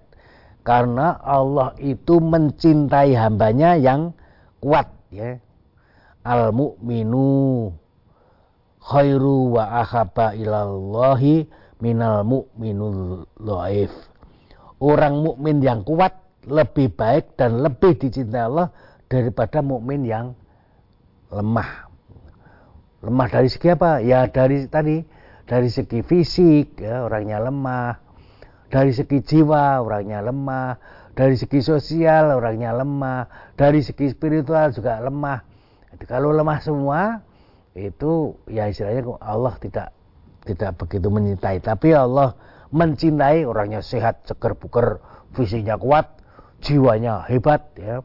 karena 0.66 1.14
Allah 1.22 1.76
itu 1.78 2.18
mencintai 2.18 3.14
hambanya 3.14 3.78
yang 3.78 4.16
kuat 4.58 4.90
ya 5.14 5.38
al 6.26 6.50
mu'minu 6.50 7.70
khairu 8.86 9.54
wa 9.58 9.82
ahabba 9.82 10.34
ilallahi 10.38 11.46
minal 11.82 12.22
mu'minul 12.22 13.26
dhaif. 13.42 13.90
Orang 14.78 15.24
mukmin 15.24 15.64
yang 15.64 15.82
kuat 15.82 16.14
lebih 16.46 16.92
baik 16.94 17.34
dan 17.34 17.64
lebih 17.64 17.96
dicintai 17.96 18.46
Allah 18.46 18.68
daripada 19.10 19.64
mukmin 19.64 20.04
yang 20.06 20.36
lemah. 21.32 21.90
Lemah 23.02 23.26
dari 23.32 23.48
segi 23.48 23.72
apa? 23.72 24.04
Ya 24.04 24.28
dari 24.28 24.68
tadi 24.68 25.00
dari 25.46 25.70
segi 25.70 26.02
fisik 26.02 26.82
ya, 26.82 27.06
orangnya 27.06 27.38
lemah, 27.38 28.02
dari 28.66 28.90
segi 28.90 29.22
jiwa 29.22 29.78
orangnya 29.78 30.18
lemah, 30.20 30.76
dari 31.14 31.38
segi 31.38 31.62
sosial 31.62 32.34
orangnya 32.34 32.74
lemah, 32.74 33.54
dari 33.54 33.80
segi 33.80 34.10
spiritual 34.10 34.74
juga 34.74 34.98
lemah. 34.98 35.38
Jadi 35.94 36.04
kalau 36.04 36.34
lemah 36.34 36.58
semua 36.60 37.22
itu 37.78 38.34
ya 38.50 38.66
istilahnya 38.66 39.16
Allah 39.22 39.54
tidak 39.62 39.94
tidak 40.44 40.76
begitu 40.80 41.08
mencintai 41.12 41.60
tapi 41.60 41.92
Allah 41.92 42.34
mencintai 42.72 43.44
orangnya 43.46 43.80
sehat 43.80 44.26
seger 44.26 44.58
buker 44.58 44.98
fisiknya 45.32 45.78
kuat 45.78 46.20
jiwanya 46.60 47.22
hebat 47.30 47.70
ya. 47.78 48.02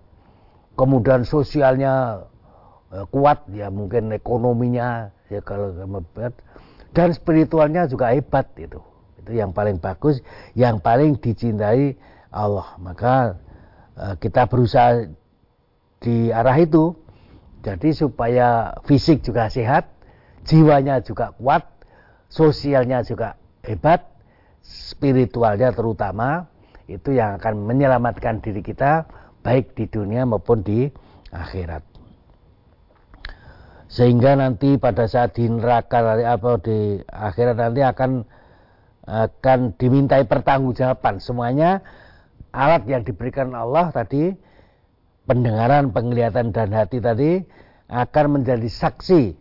Kemudian 0.77 1.27
sosialnya 1.27 2.25
ya, 2.93 3.03
kuat 3.09 3.49
ya 3.51 3.67
mungkin 3.73 4.13
ekonominya 4.13 5.11
ya 5.27 5.41
kalau 5.41 5.73
hebat 5.73 6.37
dan 6.91 7.15
spiritualnya 7.15 7.87
juga 7.87 8.11
hebat 8.11 8.51
itu. 8.59 8.79
Itu 9.21 9.31
yang 9.31 9.55
paling 9.55 9.79
bagus 9.79 10.19
yang 10.57 10.83
paling 10.83 11.19
dicintai 11.19 11.95
Allah. 12.31 12.75
Maka 12.79 13.39
eh, 13.95 14.15
kita 14.19 14.47
berusaha 14.47 15.07
di 16.01 16.33
arah 16.33 16.57
itu. 16.59 16.97
Jadi 17.61 17.93
supaya 17.93 18.73
fisik 18.89 19.21
juga 19.21 19.45
sehat, 19.45 19.85
jiwanya 20.49 20.97
juga 21.05 21.29
kuat, 21.37 21.61
sosialnya 22.25 23.05
juga 23.05 23.37
hebat, 23.61 24.09
spiritualnya 24.65 25.69
terutama 25.69 26.49
itu 26.89 27.13
yang 27.13 27.37
akan 27.37 27.61
menyelamatkan 27.69 28.41
diri 28.41 28.65
kita 28.65 29.05
baik 29.45 29.77
di 29.77 29.85
dunia 29.85 30.25
maupun 30.25 30.65
di 30.65 30.89
akhirat. 31.29 31.90
Sehingga 33.91 34.39
nanti 34.39 34.79
pada 34.79 35.03
saat 35.03 35.35
di 35.35 35.51
neraka 35.51 35.99
apa 36.23 36.51
di 36.63 37.03
akhirat 37.03 37.59
nanti 37.59 37.83
akan 37.83 38.23
akan 39.03 39.59
dimintai 39.75 40.23
pertanggungjawaban 40.23 41.19
semuanya 41.19 41.83
alat 42.55 42.87
yang 42.87 43.03
diberikan 43.03 43.51
Allah 43.51 43.91
tadi 43.91 44.31
pendengaran, 45.27 45.91
penglihatan 45.91 46.55
dan 46.55 46.71
hati 46.71 47.03
tadi 47.03 47.43
akan 47.91 48.39
menjadi 48.39 48.71
saksi 48.71 49.35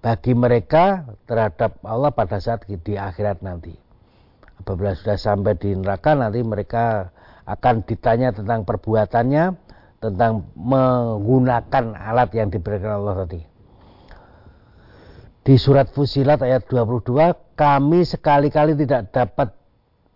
bagi 0.00 0.32
mereka 0.32 1.04
terhadap 1.28 1.76
Allah 1.84 2.10
pada 2.16 2.40
saat 2.40 2.64
di 2.64 2.96
akhirat 2.96 3.44
nanti. 3.44 3.76
Apabila 4.56 4.96
sudah 4.96 5.20
sampai 5.20 5.52
di 5.60 5.76
neraka 5.76 6.16
nanti 6.16 6.40
mereka 6.40 7.12
akan 7.44 7.84
ditanya 7.84 8.32
tentang 8.32 8.64
perbuatannya, 8.64 9.44
tentang 10.00 10.48
menggunakan 10.56 11.84
alat 11.92 12.30
yang 12.32 12.48
diberikan 12.48 13.02
Allah 13.02 13.26
tadi. 13.26 13.51
Di 15.42 15.58
surat 15.58 15.90
Fusilat 15.90 16.38
ayat 16.38 16.70
22, 16.70 17.34
kami 17.58 18.06
sekali-kali 18.06 18.78
tidak 18.78 19.10
dapat 19.10 19.50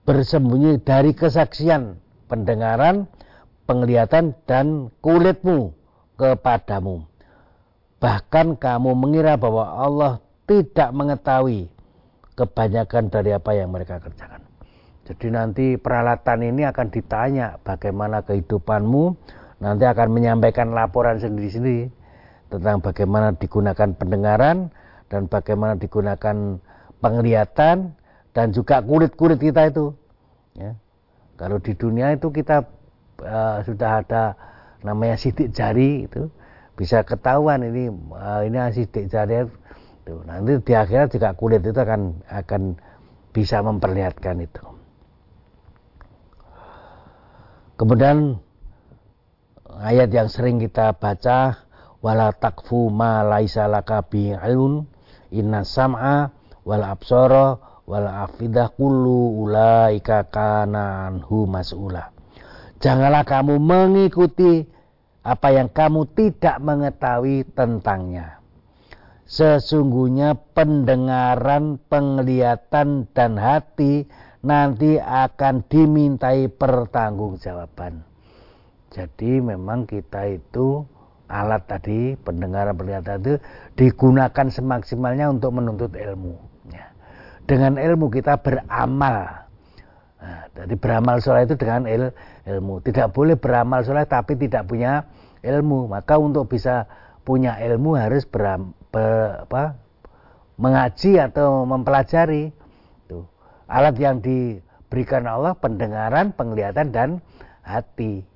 bersembunyi 0.06 0.78
dari 0.86 1.18
kesaksian 1.18 1.98
pendengaran, 2.30 3.10
penglihatan, 3.66 4.38
dan 4.46 4.94
kulitmu 5.02 5.74
kepadamu. 6.14 7.10
Bahkan 7.98 8.54
kamu 8.54 8.90
mengira 8.94 9.34
bahwa 9.34 9.66
Allah 9.74 10.22
tidak 10.46 10.94
mengetahui 10.94 11.66
kebanyakan 12.38 13.10
dari 13.10 13.34
apa 13.34 13.50
yang 13.50 13.74
mereka 13.74 13.98
kerjakan. 13.98 14.46
Jadi 15.10 15.26
nanti 15.34 15.66
peralatan 15.74 16.54
ini 16.54 16.70
akan 16.70 16.86
ditanya 16.94 17.58
bagaimana 17.66 18.22
kehidupanmu, 18.22 19.18
nanti 19.58 19.90
akan 19.90 20.06
menyampaikan 20.06 20.70
laporan 20.70 21.18
sendiri-sendiri 21.18 21.90
tentang 22.46 22.78
bagaimana 22.78 23.34
digunakan 23.34 23.90
pendengaran 23.90 24.70
dan 25.12 25.30
bagaimana 25.30 25.78
digunakan 25.78 26.58
penglihatan 26.98 27.94
dan 28.34 28.46
juga 28.52 28.82
kulit-kulit 28.82 29.38
kita 29.40 29.70
itu. 29.70 29.94
Ya. 30.58 30.74
Kalau 31.36 31.60
di 31.60 31.76
dunia 31.76 32.16
itu 32.16 32.32
kita 32.32 32.64
uh, 33.22 33.60
sudah 33.64 34.02
ada 34.04 34.34
namanya 34.84 35.16
sidik 35.16 35.52
jari 35.52 36.04
itu 36.08 36.28
bisa 36.76 37.00
ketahuan 37.02 37.64
ini 37.64 37.88
uh, 38.12 38.44
ini 38.44 38.60
sidik 38.72 39.08
jari 39.08 39.48
itu 40.06 40.14
nanti 40.28 40.60
di 40.62 40.72
akhirat 40.76 41.08
juga 41.10 41.32
kulit 41.34 41.64
itu 41.64 41.74
akan 41.74 42.22
akan 42.28 42.62
bisa 43.32 43.64
memperlihatkan 43.64 44.44
itu 44.44 44.62
kemudian 47.80 48.38
ayat 49.80 50.12
yang 50.12 50.28
sering 50.30 50.60
kita 50.60 50.94
baca 50.94 51.66
wala 52.04 52.30
takfu 52.36 52.92
ma 52.92 53.24
laisa 53.26 53.66
laka 53.66 54.04
bi 54.06 54.30
ilun 54.30 54.86
inna 55.32 55.66
sam'a 55.66 56.30
wal 56.62 56.84
absara 56.84 57.56
wal 57.86 58.08
afidah 58.08 58.74
kullu 58.74 59.46
ulaika 59.46 60.26
kana 60.28 61.10
mas'ula 61.46 62.10
janganlah 62.82 63.22
kamu 63.22 63.58
mengikuti 63.62 64.76
apa 65.26 65.50
yang 65.50 65.66
kamu 65.74 66.06
tidak 66.14 66.62
mengetahui 66.62 67.42
tentangnya. 67.50 68.38
Sesungguhnya 69.26 70.38
pendengaran, 70.54 71.82
penglihatan, 71.90 73.10
dan 73.10 73.34
hati 73.34 74.06
nanti 74.46 75.02
akan 75.02 75.66
dimintai 75.66 76.46
pertanggungjawaban. 76.46 78.06
Jadi 78.94 79.42
memang 79.42 79.90
kita 79.90 80.30
itu 80.30 80.86
alat 81.26 81.66
tadi 81.66 82.14
pendengaran 82.22 82.74
penglihatan 82.78 83.18
itu 83.22 83.34
digunakan 83.74 84.46
semaksimalnya 84.46 85.30
untuk 85.30 85.54
menuntut 85.58 85.92
ilmu. 85.94 86.38
Ya. 86.70 86.90
Dengan 87.46 87.78
ilmu 87.78 88.10
kita 88.10 88.38
beramal. 88.38 89.46
Nah, 90.16 90.42
jadi 90.54 90.74
beramal 90.74 91.22
soleh 91.22 91.46
itu 91.46 91.54
dengan 91.58 91.86
il, 91.86 92.10
ilmu. 92.46 92.82
Tidak 92.82 93.10
boleh 93.14 93.38
beramal 93.38 93.82
soleh 93.82 94.06
tapi 94.06 94.38
tidak 94.38 94.66
punya 94.66 95.06
ilmu. 95.42 95.90
Maka 95.90 96.18
untuk 96.18 96.50
bisa 96.50 96.86
punya 97.26 97.58
ilmu 97.58 97.98
harus 97.98 98.26
beram, 98.26 98.74
ber, 98.94 99.46
apa, 99.46 99.78
mengaji 100.58 101.18
atau 101.18 101.66
mempelajari. 101.66 102.54
Tuh. 103.10 103.26
Alat 103.66 103.98
yang 103.98 104.22
diberikan 104.22 105.26
Allah 105.26 105.58
pendengaran, 105.58 106.34
penglihatan 106.34 106.94
dan 106.94 107.08
hati. 107.66 108.35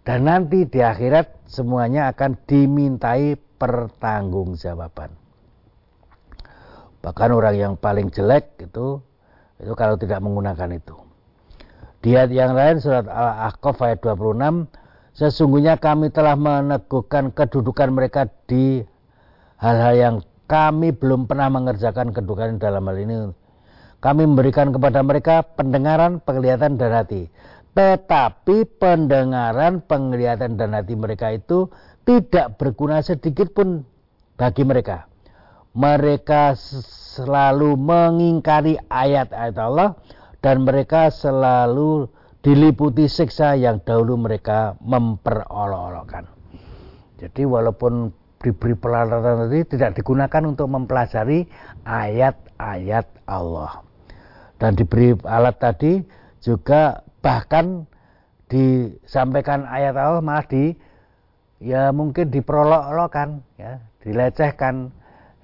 Dan 0.00 0.26
nanti 0.26 0.64
di 0.64 0.80
akhirat 0.80 1.44
semuanya 1.44 2.08
akan 2.10 2.38
dimintai 2.48 3.36
pertanggungjawaban. 3.60 5.12
Bahkan 7.00 7.30
orang 7.32 7.56
yang 7.56 7.72
paling 7.76 8.08
jelek 8.08 8.60
itu 8.64 9.00
itu 9.60 9.72
kalau 9.76 10.00
tidak 10.00 10.24
menggunakan 10.24 10.72
itu. 10.72 10.96
Di 12.00 12.16
ayat 12.16 12.32
yang 12.32 12.56
lain 12.56 12.80
surat 12.80 13.04
Al-Ahqaf 13.04 13.76
ayat 13.84 14.00
26 14.00 14.72
Sesungguhnya 15.10 15.76
kami 15.76 16.08
telah 16.14 16.38
meneguhkan 16.38 17.34
kedudukan 17.34 17.90
mereka 17.90 18.30
di 18.46 18.80
hal-hal 19.58 19.94
yang 19.98 20.16
kami 20.46 20.94
belum 20.94 21.26
pernah 21.26 21.50
mengerjakan 21.50 22.14
kedudukan 22.14 22.62
dalam 22.62 22.86
hal 22.86 22.96
ini. 22.98 23.16
Kami 24.00 24.24
memberikan 24.24 24.72
kepada 24.72 25.04
mereka 25.04 25.44
pendengaran, 25.44 26.24
penglihatan, 26.24 26.80
dan 26.80 26.96
hati. 26.96 27.28
Tetapi 27.70 28.66
pendengaran, 28.82 29.86
penglihatan, 29.86 30.58
dan 30.58 30.74
hati 30.74 30.98
mereka 30.98 31.30
itu 31.30 31.70
tidak 32.02 32.58
berguna 32.58 32.98
sedikit 33.00 33.54
pun 33.54 33.86
bagi 34.34 34.66
mereka. 34.66 35.06
Mereka 35.70 36.58
selalu 37.14 37.78
mengingkari 37.78 38.74
ayat-ayat 38.90 39.54
Allah 39.54 39.94
dan 40.42 40.66
mereka 40.66 41.14
selalu 41.14 42.10
diliputi 42.42 43.06
siksa 43.06 43.54
yang 43.54 43.78
dahulu 43.84 44.18
mereka 44.18 44.74
memperolok-olokkan. 44.82 46.26
Jadi 47.20 47.44
walaupun 47.44 48.10
diberi 48.40 48.72
peralatan 48.72 49.46
tadi 49.46 49.60
tidak 49.68 50.00
digunakan 50.00 50.42
untuk 50.48 50.66
mempelajari 50.72 51.44
ayat-ayat 51.84 53.06
Allah. 53.28 53.84
Dan 54.56 54.74
diberi 54.74 55.12
alat 55.28 55.60
tadi 55.60 56.00
juga 56.40 57.04
bahkan 57.20 57.86
disampaikan 58.50 59.64
ayat 59.68 59.94
Allah 59.94 60.24
malah 60.24 60.44
di 60.48 60.74
ya 61.62 61.92
mungkin 61.92 62.32
diperolok-olokkan 62.32 63.44
ya, 63.60 63.78
dilecehkan 64.02 64.90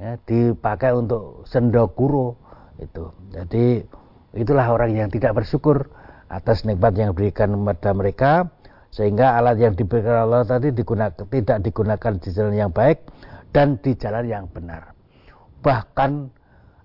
ya, 0.00 0.16
dipakai 0.24 0.96
untuk 0.96 1.44
sendokuro 1.46 2.36
itu. 2.80 3.12
Jadi 3.32 3.84
itulah 4.36 4.66
orang 4.68 4.96
yang 4.96 5.08
tidak 5.12 5.36
bersyukur 5.36 5.88
atas 6.26 6.66
nikmat 6.66 6.96
yang 6.98 7.14
diberikan 7.14 7.54
kepada 7.54 7.90
mereka 7.94 8.32
sehingga 8.90 9.36
alat 9.36 9.60
yang 9.60 9.74
diberikan 9.76 10.26
Allah 10.26 10.42
tadi 10.42 10.72
digunakan, 10.72 11.14
tidak 11.28 11.58
digunakan 11.62 12.12
di 12.16 12.28
jalan 12.32 12.54
yang 12.56 12.72
baik 12.72 13.06
dan 13.52 13.76
di 13.78 13.92
jalan 13.94 14.24
yang 14.26 14.44
benar. 14.50 14.96
Bahkan 15.60 16.32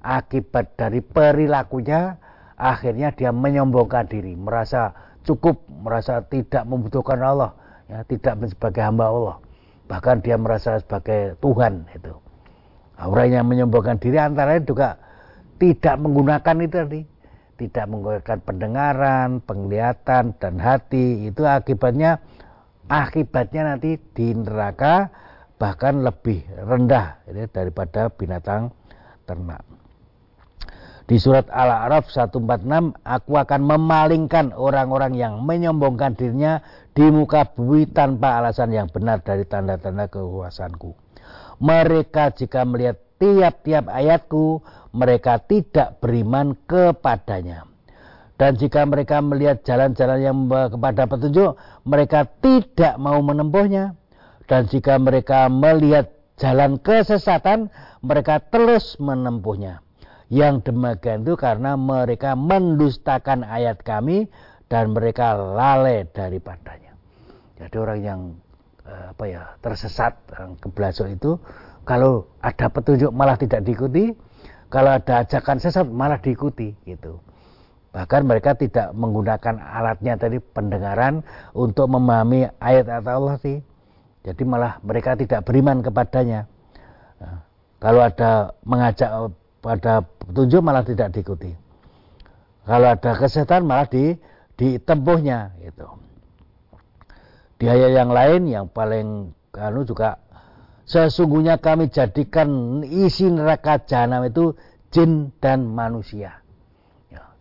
akibat 0.01 0.75
dari 0.75 0.99
perilakunya 0.99 2.17
akhirnya 2.61 3.09
dia 3.09 3.33
menyombongkan 3.33 4.05
diri, 4.05 4.37
merasa 4.37 4.93
cukup, 5.25 5.65
merasa 5.81 6.21
tidak 6.29 6.61
membutuhkan 6.69 7.17
Allah, 7.17 7.57
ya, 7.89 8.05
tidak 8.05 8.37
sebagai 8.53 8.85
hamba 8.85 9.09
Allah. 9.09 9.37
Bahkan 9.89 10.21
dia 10.21 10.37
merasa 10.37 10.77
sebagai 10.77 11.35
Tuhan 11.41 11.89
itu. 11.97 12.13
Orang 13.01 13.33
yang 13.33 13.49
menyombongkan 13.49 13.97
diri 13.97 14.21
antara 14.21 14.55
lain 14.55 14.69
juga 14.69 15.01
tidak 15.57 15.97
menggunakan 15.97 16.55
itu 16.61 16.77
tadi 16.77 17.01
tidak 17.61 17.85
menggunakan 17.93 18.37
pendengaran, 18.41 19.29
penglihatan 19.45 20.33
dan 20.41 20.53
hati 20.57 21.29
itu 21.29 21.45
akibatnya 21.45 22.17
akibatnya 22.89 23.73
nanti 23.73 24.01
di 24.17 24.33
neraka 24.33 25.13
bahkan 25.61 26.01
lebih 26.01 26.41
rendah 26.57 27.21
ini 27.29 27.45
daripada 27.53 28.09
binatang 28.09 28.73
ternak. 29.29 29.61
Di 31.09 31.17
surat 31.17 31.49
Al-A'raf 31.49 32.07
146, 32.13 32.93
aku 33.01 33.33
akan 33.35 33.61
memalingkan 33.65 34.53
orang-orang 34.53 35.17
yang 35.17 35.41
menyombongkan 35.43 36.13
dirinya 36.15 36.61
di 36.93 37.09
muka 37.09 37.47
bumi 37.51 37.89
tanpa 37.89 38.39
alasan 38.39 38.71
yang 38.71 38.87
benar 38.87 39.19
dari 39.25 39.43
tanda-tanda 39.43 40.07
kekuasaanku. 40.07 40.93
Mereka 41.61 42.37
jika 42.37 42.65
melihat 42.65 42.97
tiap-tiap 43.21 43.85
ayatku 43.85 44.65
mereka 44.97 45.37
tidak 45.41 46.01
beriman 46.01 46.57
kepadanya. 46.65 47.69
Dan 48.41 48.57
jika 48.57 48.81
mereka 48.89 49.21
melihat 49.21 49.61
jalan-jalan 49.61 50.17
yang 50.17 50.37
kepada 50.49 51.05
petunjuk, 51.05 51.53
mereka 51.85 52.25
tidak 52.41 52.97
mau 52.97 53.21
menempuhnya. 53.21 53.93
Dan 54.49 54.65
jika 54.65 54.97
mereka 54.97 55.45
melihat 55.45 56.09
jalan 56.41 56.81
kesesatan, 56.81 57.69
mereka 58.01 58.41
terus 58.41 58.97
menempuhnya. 58.97 59.85
Yang 60.31 60.71
demikian 60.71 61.27
itu 61.27 61.35
karena 61.35 61.75
mereka 61.75 62.39
mendustakan 62.39 63.43
ayat 63.43 63.83
kami 63.83 64.31
dan 64.71 64.95
mereka 64.95 65.35
lalai 65.35 66.07
daripadanya. 66.07 66.95
Jadi 67.59 67.75
orang 67.75 67.99
yang 67.99 68.21
eh, 68.87 69.11
apa 69.11 69.23
ya 69.27 69.43
tersesat 69.59 70.15
keblasok 70.63 71.19
itu 71.19 71.35
kalau 71.83 72.31
ada 72.39 72.71
petunjuk 72.71 73.11
malah 73.11 73.35
tidak 73.35 73.67
diikuti 73.67 74.15
kalau 74.71 74.95
ada 74.95 75.27
ajakan 75.27 75.59
sesat 75.59 75.83
malah 75.83 76.23
diikuti 76.23 76.71
gitu. 76.87 77.19
Bahkan 77.91 78.23
mereka 78.23 78.55
tidak 78.55 78.95
menggunakan 78.95 79.59
alatnya 79.59 80.15
tadi 80.15 80.39
pendengaran 80.39 81.27
untuk 81.51 81.91
memahami 81.91 82.47
ayat-ayat 82.63 83.03
Allah 83.03 83.35
sih. 83.43 83.59
Jadi 84.23 84.47
malah 84.47 84.79
mereka 84.79 85.19
tidak 85.19 85.43
beriman 85.43 85.83
kepadanya. 85.83 86.47
Nah, 87.19 87.43
kalau 87.83 87.99
ada 87.99 88.55
mengajak 88.63 89.11
pada 89.61 90.01
petunjuk 90.03 90.61
malah 90.65 90.81
tidak 90.81 91.13
diikuti. 91.13 91.53
Kalau 92.65 92.93
ada 92.93 93.11
kesehatan 93.17 93.65
malah 93.65 93.87
di 93.89 94.17
ditempuhnya 94.57 95.57
gitu. 95.61 95.87
Di 97.61 97.65
ayat 97.69 97.93
yang 97.93 98.09
lain 98.09 98.49
yang 98.49 98.65
paling 98.69 99.37
kanu 99.53 99.85
juga 99.85 100.17
sesungguhnya 100.89 101.61
kami 101.61 101.93
jadikan 101.93 102.81
isi 102.83 103.29
neraka 103.29 103.81
jahanam 103.85 104.25
itu 104.25 104.57
jin 104.89 105.29
dan 105.39 105.69
manusia 105.69 106.40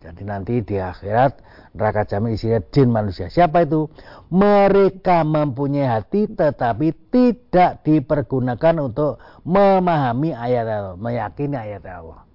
jadi 0.01 0.21
nanti 0.25 0.65
di 0.65 0.81
akhirat 0.81 1.45
neraka 1.77 2.09
jamin 2.09 2.33
isinya 2.33 2.57
jin 2.73 2.89
manusia. 2.89 3.29
Siapa 3.29 3.69
itu? 3.69 3.85
Mereka 4.33 5.21
mempunyai 5.21 5.85
hati 5.85 6.25
tetapi 6.25 7.13
tidak 7.13 7.85
dipergunakan 7.85 8.81
untuk 8.81 9.21
memahami 9.45 10.33
ayat 10.33 10.65
Allah, 10.65 10.95
meyakini 10.97 11.53
ayat 11.53 11.85
Allah. 11.85 12.25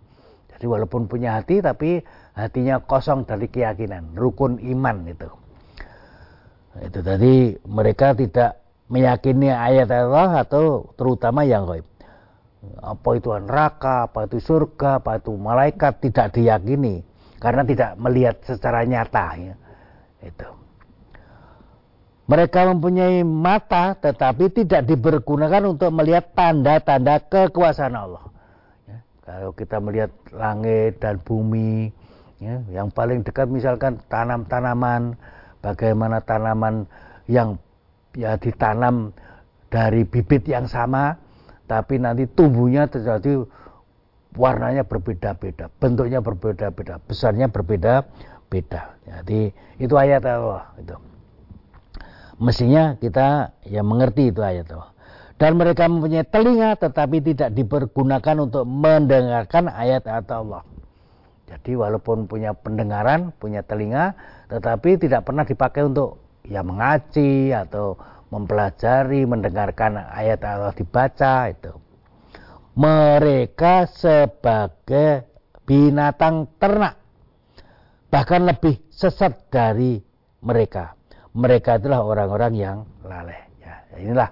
Jadi 0.55 0.65
walaupun 0.71 1.11
punya 1.11 1.43
hati 1.43 1.59
tapi 1.59 2.07
hatinya 2.39 2.79
kosong 2.87 3.27
dari 3.27 3.51
keyakinan, 3.51 4.15
rukun 4.15 4.63
iman 4.63 5.03
itu. 5.11 5.27
Itu 6.87 7.03
tadi 7.03 7.51
mereka 7.67 8.15
tidak 8.15 8.63
meyakini 8.87 9.51
ayat 9.51 9.91
Allah 9.91 10.47
atau 10.47 10.95
terutama 10.95 11.43
yang 11.43 11.67
gaib. 11.67 11.85
Apa 12.79 13.19
itu 13.19 13.35
neraka, 13.35 14.07
apa 14.07 14.31
itu 14.31 14.39
surga, 14.39 15.03
apa 15.03 15.19
itu 15.19 15.35
malaikat 15.35 15.99
tidak 15.99 16.31
diyakini 16.31 17.16
karena 17.39 17.63
tidak 17.65 17.91
melihat 18.01 18.37
secara 18.45 18.83
nyata 18.85 19.27
ya. 19.37 19.55
Itu. 20.25 20.49
Mereka 22.27 22.75
mempunyai 22.75 23.23
mata 23.23 23.95
tetapi 23.95 24.51
tidak 24.51 24.91
dipergunakan 24.91 25.63
untuk 25.71 25.95
melihat 25.95 26.35
tanda-tanda 26.35 27.23
kekuasaan 27.23 27.95
Allah. 27.95 28.27
Ya, 28.91 28.99
kalau 29.23 29.55
kita 29.55 29.79
melihat 29.79 30.11
langit 30.35 30.99
dan 30.99 31.23
bumi, 31.23 31.95
ya, 32.43 32.67
yang 32.75 32.91
paling 32.91 33.23
dekat 33.23 33.47
misalkan 33.47 34.03
tanam-tanaman, 34.11 35.15
bagaimana 35.63 36.19
tanaman 36.19 36.91
yang 37.31 37.63
ya 38.19 38.35
ditanam 38.35 39.15
dari 39.71 40.03
bibit 40.03 40.51
yang 40.51 40.67
sama, 40.67 41.15
tapi 41.71 42.03
nanti 42.03 42.27
tumbuhnya 42.27 42.91
terjadi 42.91 43.47
warnanya 44.37 44.85
berbeda-beda, 44.85 45.73
bentuknya 45.81 46.21
berbeda-beda, 46.21 47.01
besarnya 47.03 47.49
berbeda-beda. 47.49 48.83
Jadi 49.09 49.51
itu 49.81 49.95
ayat 49.97 50.23
Allah 50.29 50.71
itu. 50.77 50.97
Mestinya 52.37 53.01
kita 53.01 53.57
ya 53.65 53.81
mengerti 53.81 54.29
itu 54.29 54.45
ayat 54.45 54.69
Allah. 54.71 54.93
Dan 55.37 55.61
mereka 55.61 55.85
mempunyai 55.89 56.25
telinga 56.25 56.77
tetapi 56.81 57.21
tidak 57.21 57.53
dipergunakan 57.53 58.37
untuk 58.41 58.65
mendengarkan 58.65 59.69
ayat-ayat 59.69 60.29
Allah. 60.33 60.65
Jadi 61.47 61.77
walaupun 61.77 62.25
punya 62.25 62.57
pendengaran, 62.57 63.37
punya 63.37 63.61
telinga, 63.61 64.17
tetapi 64.49 64.97
tidak 64.97 65.29
pernah 65.29 65.45
dipakai 65.45 65.85
untuk 65.85 66.19
ya 66.49 66.65
mengaji 66.65 67.53
atau 67.53 68.01
mempelajari, 68.33 69.29
mendengarkan 69.29 70.01
ayat 70.01 70.41
Allah 70.43 70.73
dibaca 70.73 71.53
itu 71.53 71.86
mereka 72.77 73.89
sebagai 73.89 75.25
binatang 75.65 76.47
ternak 76.61 77.01
bahkan 78.13 78.45
lebih 78.47 78.79
sesat 78.93 79.49
dari 79.51 79.99
mereka. 80.45 80.95
Mereka 81.37 81.81
itulah 81.81 82.05
orang-orang 82.05 82.53
yang 82.57 82.77
lalai 83.05 83.41
ya 83.61 83.81
inilah. 83.97 84.31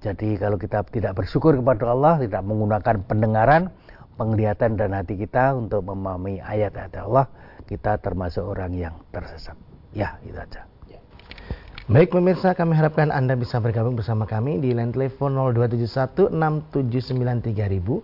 Jadi 0.00 0.36
kalau 0.36 0.60
kita 0.60 0.84
tidak 0.88 1.16
bersyukur 1.16 1.56
kepada 1.56 1.90
Allah 1.90 2.20
tidak 2.20 2.44
menggunakan 2.44 2.96
pendengaran 3.08 3.72
penglihatan 4.16 4.76
dan 4.76 4.96
hati 4.96 5.16
kita 5.16 5.56
untuk 5.56 5.84
memahami 5.84 6.40
ayat-ayat 6.40 7.00
Allah 7.00 7.26
kita 7.64 7.98
termasuk 8.00 8.44
orang 8.44 8.76
yang 8.76 8.94
tersesat. 9.12 9.56
Ya 9.96 10.20
itu 10.24 10.36
aja 10.36 10.75
Baik 11.86 12.18
pemirsa, 12.18 12.50
kami 12.50 12.74
harapkan 12.74 13.14
Anda 13.14 13.38
bisa 13.38 13.62
bergabung 13.62 13.94
bersama 13.94 14.26
kami 14.26 14.58
di 14.58 14.74
line 14.74 14.90
telepon 14.90 15.38
02716793000, 15.54 18.02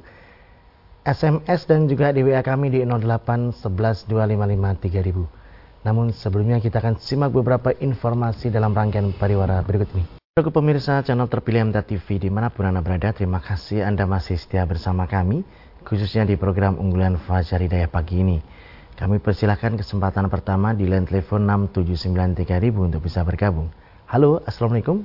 SMS 1.02 1.66
dan 1.66 1.90
juga 1.90 2.14
di 2.14 2.22
WA 2.22 2.38
kami 2.46 2.70
di 2.70 2.86
08112553000. 2.86 5.82
Namun 5.82 6.14
sebelumnya 6.14 6.62
kita 6.62 6.78
akan 6.78 7.02
simak 7.02 7.34
beberapa 7.34 7.74
informasi 7.74 8.54
dalam 8.54 8.70
rangkaian 8.70 9.10
pariwara 9.18 9.58
berikut 9.66 9.90
ini. 9.98 10.06
Untuk 10.38 10.54
pemirsa 10.54 11.02
channel 11.02 11.26
terpilih 11.26 11.74
MTA 11.74 11.82
TV 11.82 12.22
di 12.22 12.30
mana 12.30 12.54
pun 12.54 12.70
Anda 12.70 12.86
berada, 12.86 13.10
terima 13.10 13.42
kasih 13.42 13.82
Anda 13.82 14.06
masih 14.06 14.38
setia 14.38 14.62
bersama 14.62 15.10
kami, 15.10 15.42
khususnya 15.82 16.22
di 16.22 16.38
program 16.38 16.78
unggulan 16.78 17.18
Fajar 17.18 17.58
Hidayah 17.58 17.90
pagi 17.90 18.22
ini. 18.22 18.61
Kami 18.92 19.18
persilahkan 19.18 19.80
kesempatan 19.80 20.28
pertama 20.28 20.76
di 20.76 20.84
line 20.84 21.08
telepon 21.08 21.48
6793000 21.48 22.76
untuk 22.76 23.00
bisa 23.00 23.24
bergabung. 23.24 23.72
Halo, 24.04 24.44
Assalamualaikum. 24.44 25.00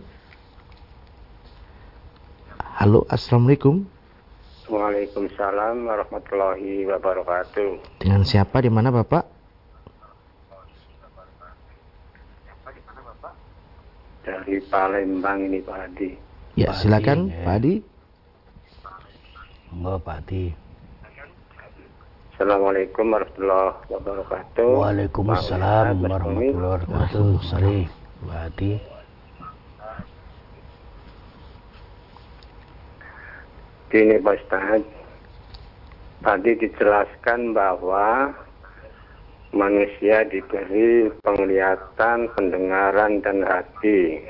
Halo, 2.77 3.07
Assalamualaikum. 3.07 3.87
Waalaikumsalam 4.67 5.87
warahmatullahi 5.87 6.83
wabarakatuh. 6.91 8.03
Dengan 8.03 8.27
siapa 8.27 8.59
di 8.59 8.67
mana 8.67 8.91
Bapak? 8.91 9.23
Dari 14.27 14.59
Palembang 14.67 15.39
ini 15.47 15.63
Pak 15.63 15.77
Adi. 15.87 16.11
Ya, 16.59 16.75
silakan 16.75 17.31
Pak 17.47 17.55
Adi. 17.63 17.79
Enggak 19.71 19.97
Pak 20.03 20.17
Adi. 20.27 20.66
Assalamualaikum 22.37 23.17
warahmatullahi 23.17 23.89
wabarakatuh. 23.89 24.69
Waalaikumsalam 24.77 26.05
warahmatullahi 26.05 26.53
wabarakatuh. 26.53 27.41
Sari, 27.49 27.89
Adi. 28.29 28.77
Gini 33.89 34.21
Pak 34.21 34.37
Ustaz, 34.37 34.85
tadi 36.21 36.51
dijelaskan 36.61 37.57
bahwa 37.57 38.29
manusia 39.49 40.21
diberi 40.29 41.09
penglihatan, 41.25 42.29
pendengaran, 42.37 43.17
dan 43.25 43.49
hati. 43.49 44.21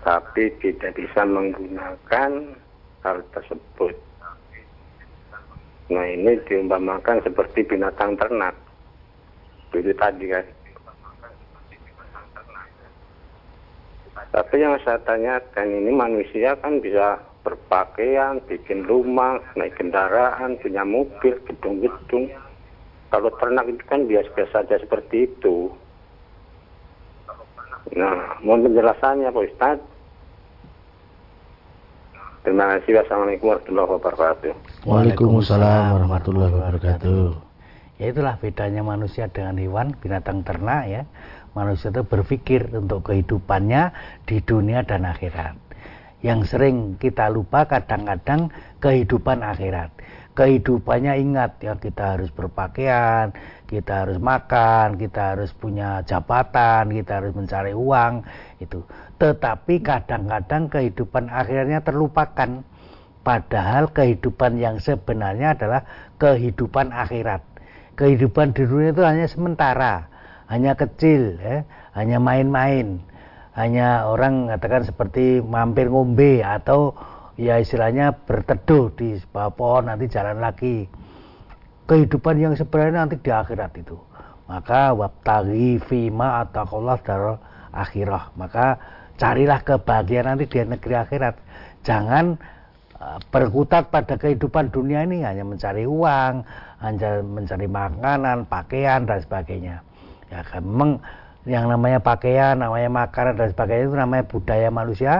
Tapi 0.00 0.48
tidak 0.64 0.96
bisa 0.96 1.28
menggunakan 1.28 2.56
hal 3.04 3.20
tersebut. 3.36 4.07
Nah 5.88 6.04
ini 6.04 6.36
diumpamakan 6.44 7.24
seperti 7.24 7.64
binatang 7.64 8.20
ternak. 8.20 8.52
Itu 9.72 9.92
tadi 9.96 10.28
kan. 10.28 10.44
Tapi 14.28 14.60
yang 14.60 14.76
saya 14.84 15.00
tanyakan 15.08 15.68
ini 15.72 15.90
manusia 15.94 16.52
kan 16.60 16.84
bisa 16.84 17.16
berpakaian, 17.40 18.44
bikin 18.44 18.84
rumah, 18.84 19.40
naik 19.56 19.80
kendaraan, 19.80 20.60
punya 20.60 20.84
mobil, 20.84 21.32
gedung-gedung. 21.48 22.28
Kalau 23.08 23.32
ternak 23.40 23.72
itu 23.72 23.80
kan 23.88 24.04
biasa-biasa 24.04 24.68
saja 24.68 24.76
seperti 24.76 25.32
itu. 25.32 25.72
Nah, 27.96 28.36
mohon 28.44 28.68
penjelasannya 28.68 29.32
Pak 29.32 29.46
Ustadz. 29.48 29.97
Terima 32.48 32.80
kasih. 32.80 32.96
Wassalamualaikum 32.96 33.46
warahmatullahi 33.52 33.88
wabarakatuh. 33.92 34.52
Waalaikumsalam 34.88 35.84
warahmatullahi 36.00 36.52
wabarakatuh. 36.56 37.26
Ya 38.00 38.06
itulah 38.08 38.40
bedanya 38.40 38.80
manusia 38.80 39.28
dengan 39.28 39.60
hewan, 39.60 39.92
binatang 40.00 40.40
ternak 40.48 40.88
ya. 40.88 41.04
Manusia 41.52 41.92
itu 41.92 42.08
berpikir 42.08 42.72
untuk 42.72 43.04
kehidupannya 43.04 43.92
di 44.24 44.40
dunia 44.40 44.80
dan 44.80 45.04
akhirat. 45.04 45.60
Yang 46.24 46.56
sering 46.56 46.96
kita 46.96 47.28
lupa 47.28 47.68
kadang-kadang 47.68 48.48
kehidupan 48.80 49.44
akhirat. 49.44 49.92
Kehidupannya 50.32 51.20
ingat 51.20 51.60
ya 51.60 51.76
kita 51.76 52.16
harus 52.16 52.32
berpakaian, 52.32 53.28
kita 53.68 54.08
harus 54.08 54.16
makan, 54.16 54.96
kita 54.96 55.36
harus 55.36 55.52
punya 55.52 56.00
jabatan, 56.08 56.96
kita 56.96 57.20
harus 57.20 57.36
mencari 57.36 57.76
uang 57.76 58.24
itu. 58.56 58.80
Tetapi 59.18 59.82
kadang-kadang 59.82 60.70
kehidupan 60.70 61.30
akhirnya 61.30 61.82
terlupakan. 61.82 62.62
Padahal 63.26 63.90
kehidupan 63.92 64.56
yang 64.56 64.80
sebenarnya 64.80 65.52
adalah 65.58 65.84
kehidupan 66.16 66.94
akhirat. 66.94 67.42
Kehidupan 67.98 68.54
di 68.54 68.62
dunia 68.64 68.94
itu 68.94 69.02
hanya 69.02 69.26
sementara, 69.26 70.06
hanya 70.46 70.72
kecil, 70.78 71.34
ya, 71.42 71.66
hanya 71.98 72.22
main-main, 72.22 73.02
hanya 73.58 74.06
orang 74.06 74.46
mengatakan 74.46 74.86
seperti 74.86 75.42
mampir 75.42 75.90
ngombe 75.90 76.46
atau 76.46 76.94
ya 77.34 77.58
istilahnya 77.58 78.14
berteduh 78.26 78.94
di 78.94 79.18
bawah 79.34 79.50
pohon 79.50 79.90
nanti 79.90 80.06
jalan 80.06 80.38
lagi 80.38 80.86
kehidupan 81.90 82.38
yang 82.38 82.54
sebenarnya 82.54 83.02
nanti 83.02 83.18
di 83.18 83.30
akhirat 83.34 83.74
itu 83.82 83.98
maka 84.46 84.94
wabtaghi 84.94 85.82
fima 85.86 86.46
ataqallah 86.46 86.98
dar 87.02 87.42
akhirah 87.74 88.30
maka 88.38 88.78
carilah 89.18 89.60
kebahagiaan 89.66 90.32
nanti 90.32 90.46
di 90.46 90.62
negeri 90.62 90.94
akhirat. 90.94 91.34
Jangan 91.82 92.38
uh, 92.96 93.18
berkutat 93.28 93.90
pada 93.90 94.14
kehidupan 94.14 94.70
dunia 94.70 95.04
ini 95.04 95.26
hanya 95.26 95.42
mencari 95.42 95.84
uang 95.84 96.46
hanya 96.78 97.20
mencari 97.26 97.66
makanan 97.66 98.46
pakaian 98.46 99.02
dan 99.02 99.18
sebagainya. 99.18 99.82
Ya 100.30 100.40
memang 100.62 101.02
yang 101.48 101.66
namanya 101.66 101.98
pakaian, 101.98 102.60
namanya 102.60 102.90
makanan 102.92 103.34
dan 103.34 103.48
sebagainya 103.50 103.84
itu 103.90 103.96
namanya 103.98 104.24
budaya 104.30 104.68
manusia 104.70 105.14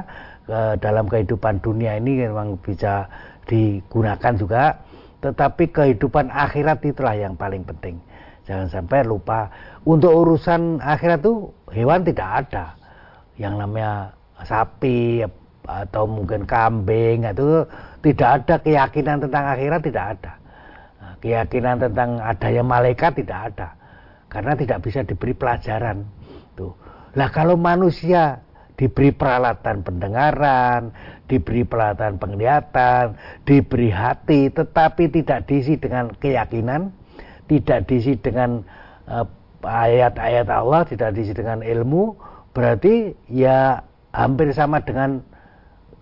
ke 0.47 0.79
dalam 0.79 1.11
kehidupan 1.11 1.61
dunia 1.61 1.99
ini 1.99 2.25
memang 2.31 2.57
bisa 2.63 3.11
digunakan 3.51 4.33
juga. 4.39 4.79
Tetapi 5.19 5.75
kehidupan 5.75 6.31
akhirat 6.31 6.79
itulah 6.87 7.19
yang 7.19 7.35
paling 7.35 7.67
penting. 7.67 7.99
Jangan 8.47 8.71
sampai 8.71 9.03
lupa 9.03 9.51
untuk 9.83 10.15
urusan 10.15 10.79
akhirat 10.79 11.21
itu 11.27 11.51
hewan 11.75 12.07
tidak 12.07 12.47
ada 12.47 12.79
yang 13.38 13.57
namanya 13.57 14.12
sapi 14.42 15.22
atau 15.68 16.05
mungkin 16.05 16.44
kambing 16.44 17.24
itu 17.24 17.64
tidak 18.03 18.29
ada 18.42 18.55
keyakinan 18.62 19.22
tentang 19.22 19.44
akhirat 19.57 19.81
tidak 19.85 20.05
ada 20.16 20.33
nah, 20.98 21.14
keyakinan 21.22 21.77
tentang 21.79 22.11
adanya 22.22 22.62
malaikat 22.64 23.12
tidak 23.18 23.38
ada 23.55 23.68
karena 24.29 24.53
tidak 24.55 24.79
bisa 24.85 25.01
diberi 25.03 25.33
pelajaran 25.33 26.05
itu. 26.55 26.68
Lah 27.16 27.29
kalau 27.33 27.57
manusia 27.57 28.44
diberi 28.79 29.11
peralatan 29.11 29.83
pendengaran, 29.83 30.94
diberi 31.27 31.66
peralatan 31.66 32.20
penglihatan, 32.20 33.18
diberi 33.42 33.90
hati, 33.90 34.53
tetapi 34.53 35.11
tidak 35.11 35.51
diisi 35.51 35.74
dengan 35.81 36.14
keyakinan, 36.14 36.94
tidak 37.51 37.90
diisi 37.90 38.14
dengan 38.20 38.62
uh, 39.11 39.27
ayat-ayat 39.66 40.46
Allah, 40.46 40.87
tidak 40.87 41.16
diisi 41.18 41.35
dengan 41.35 41.64
ilmu, 41.64 42.14
berarti 42.59 43.14
ya 43.31 43.87
hampir 44.11 44.51
sama 44.51 44.83
dengan 44.83 45.23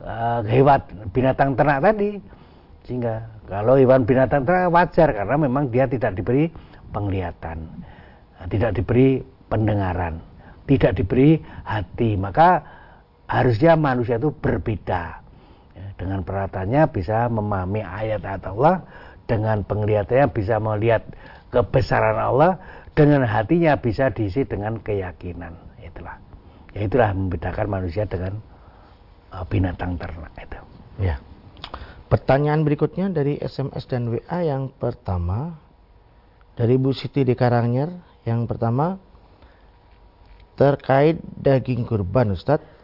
uh, 0.00 0.40
hewan 0.48 0.80
binatang 1.12 1.52
ternak 1.52 1.84
tadi. 1.84 2.16
Sehingga 2.88 3.28
kalau 3.44 3.76
hewan 3.76 4.08
binatang 4.08 4.48
ternak 4.48 4.72
wajar 4.72 5.12
karena 5.12 5.36
memang 5.36 5.68
dia 5.68 5.84
tidak 5.84 6.16
diberi 6.16 6.48
penglihatan, 6.96 7.68
tidak 8.48 8.72
diberi 8.80 9.20
pendengaran 9.52 10.16
tidak 10.66 10.98
diberi 10.98 11.40
hati. 11.62 12.18
Maka 12.18 12.62
harusnya 13.30 13.78
manusia 13.78 14.18
itu 14.18 14.34
berbeda 14.34 15.22
ya, 15.72 15.86
dengan 15.96 16.26
peralatannya 16.26 16.82
bisa 16.90 17.30
memahami 17.30 17.82
ayat-ayat 17.82 18.44
Allah 18.50 18.82
dengan 19.26 19.62
penglihatannya 19.66 20.26
bisa 20.30 20.58
melihat 20.62 21.02
kebesaran 21.50 22.18
Allah 22.18 22.58
dengan 22.94 23.26
hatinya 23.26 23.78
bisa 23.78 24.10
diisi 24.10 24.46
dengan 24.46 24.78
keyakinan. 24.82 25.54
Itulah 25.82 26.25
ya 26.76 26.84
itulah 26.84 27.08
membedakan 27.16 27.66
manusia 27.72 28.04
dengan 28.04 28.36
uh, 29.32 29.44
binatang 29.48 29.96
ternak 29.96 30.36
itu. 30.36 30.60
Ya. 31.00 31.16
Pertanyaan 32.12 32.62
berikutnya 32.62 33.08
dari 33.08 33.40
SMS 33.40 33.88
dan 33.88 34.12
WA 34.12 34.44
yang 34.44 34.68
pertama 34.76 35.56
dari 36.54 36.76
Bu 36.76 36.92
Siti 36.92 37.24
di 37.24 37.32
Karangnyar 37.32 37.90
yang 38.28 38.44
pertama 38.44 39.00
terkait 40.60 41.18
daging 41.40 41.88
kurban 41.88 42.36
Ustadz. 42.36 42.76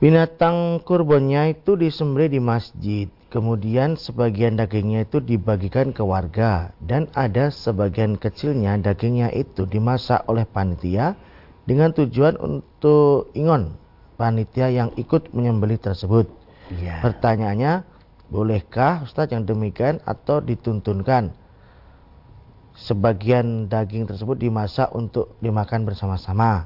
Binatang 0.00 0.80
kurbannya 0.80 1.56
itu 1.56 1.76
disembelih 1.76 2.32
di 2.32 2.40
masjid. 2.40 3.08
Kemudian 3.28 4.00
sebagian 4.00 4.56
dagingnya 4.56 5.04
itu 5.04 5.20
dibagikan 5.20 5.92
ke 5.92 6.00
warga. 6.00 6.72
Dan 6.80 7.12
ada 7.12 7.52
sebagian 7.52 8.16
kecilnya 8.16 8.80
dagingnya 8.80 9.28
itu 9.36 9.68
dimasak 9.68 10.24
oleh 10.24 10.48
panitia 10.48 11.14
dengan 11.70 11.94
tujuan 11.94 12.34
untuk 12.42 13.30
ingon 13.38 13.78
panitia 14.18 14.74
yang 14.74 14.90
ikut 14.98 15.30
menyembelih 15.30 15.78
tersebut. 15.78 16.26
Ya. 16.82 16.98
Pertanyaannya, 16.98 17.86
bolehkah 18.26 19.06
Ustadz 19.06 19.30
yang 19.30 19.46
demikian 19.46 20.02
atau 20.02 20.42
dituntunkan? 20.42 21.30
sebagian 22.80 23.68
daging 23.68 24.08
tersebut 24.08 24.40
dimasak 24.40 24.88
untuk 24.96 25.36
dimakan 25.44 25.84
bersama-sama. 25.84 26.64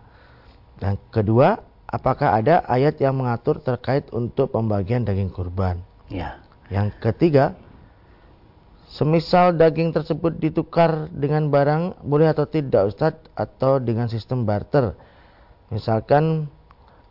Dan 0.79 0.99
kedua, 1.11 1.59
apakah 1.90 2.38
ada 2.38 2.62
ayat 2.71 2.99
yang 3.03 3.19
mengatur 3.19 3.59
terkait 3.59 4.07
untuk 4.14 4.55
pembagian 4.55 5.03
daging 5.03 5.31
kurban? 5.31 5.83
Ya. 6.07 6.38
Yang 6.71 6.95
ketiga, 7.03 7.59
semisal 8.94 9.59
daging 9.59 9.90
tersebut 9.90 10.38
ditukar 10.38 11.11
dengan 11.11 11.50
barang, 11.50 12.07
boleh 12.07 12.30
atau 12.30 12.46
tidak 12.46 12.94
Ustadz? 12.94 13.26
Atau 13.35 13.83
dengan 13.83 14.07
sistem 14.07 14.46
barter? 14.46 14.94
Misalkan 15.74 16.46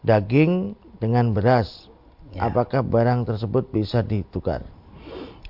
daging 0.07 0.79
dengan 1.03 1.35
beras, 1.35 1.91
ya. 2.31 2.47
apakah 2.47 2.79
barang 2.79 3.27
tersebut 3.27 3.67
bisa 3.75 3.99
ditukar? 3.99 4.63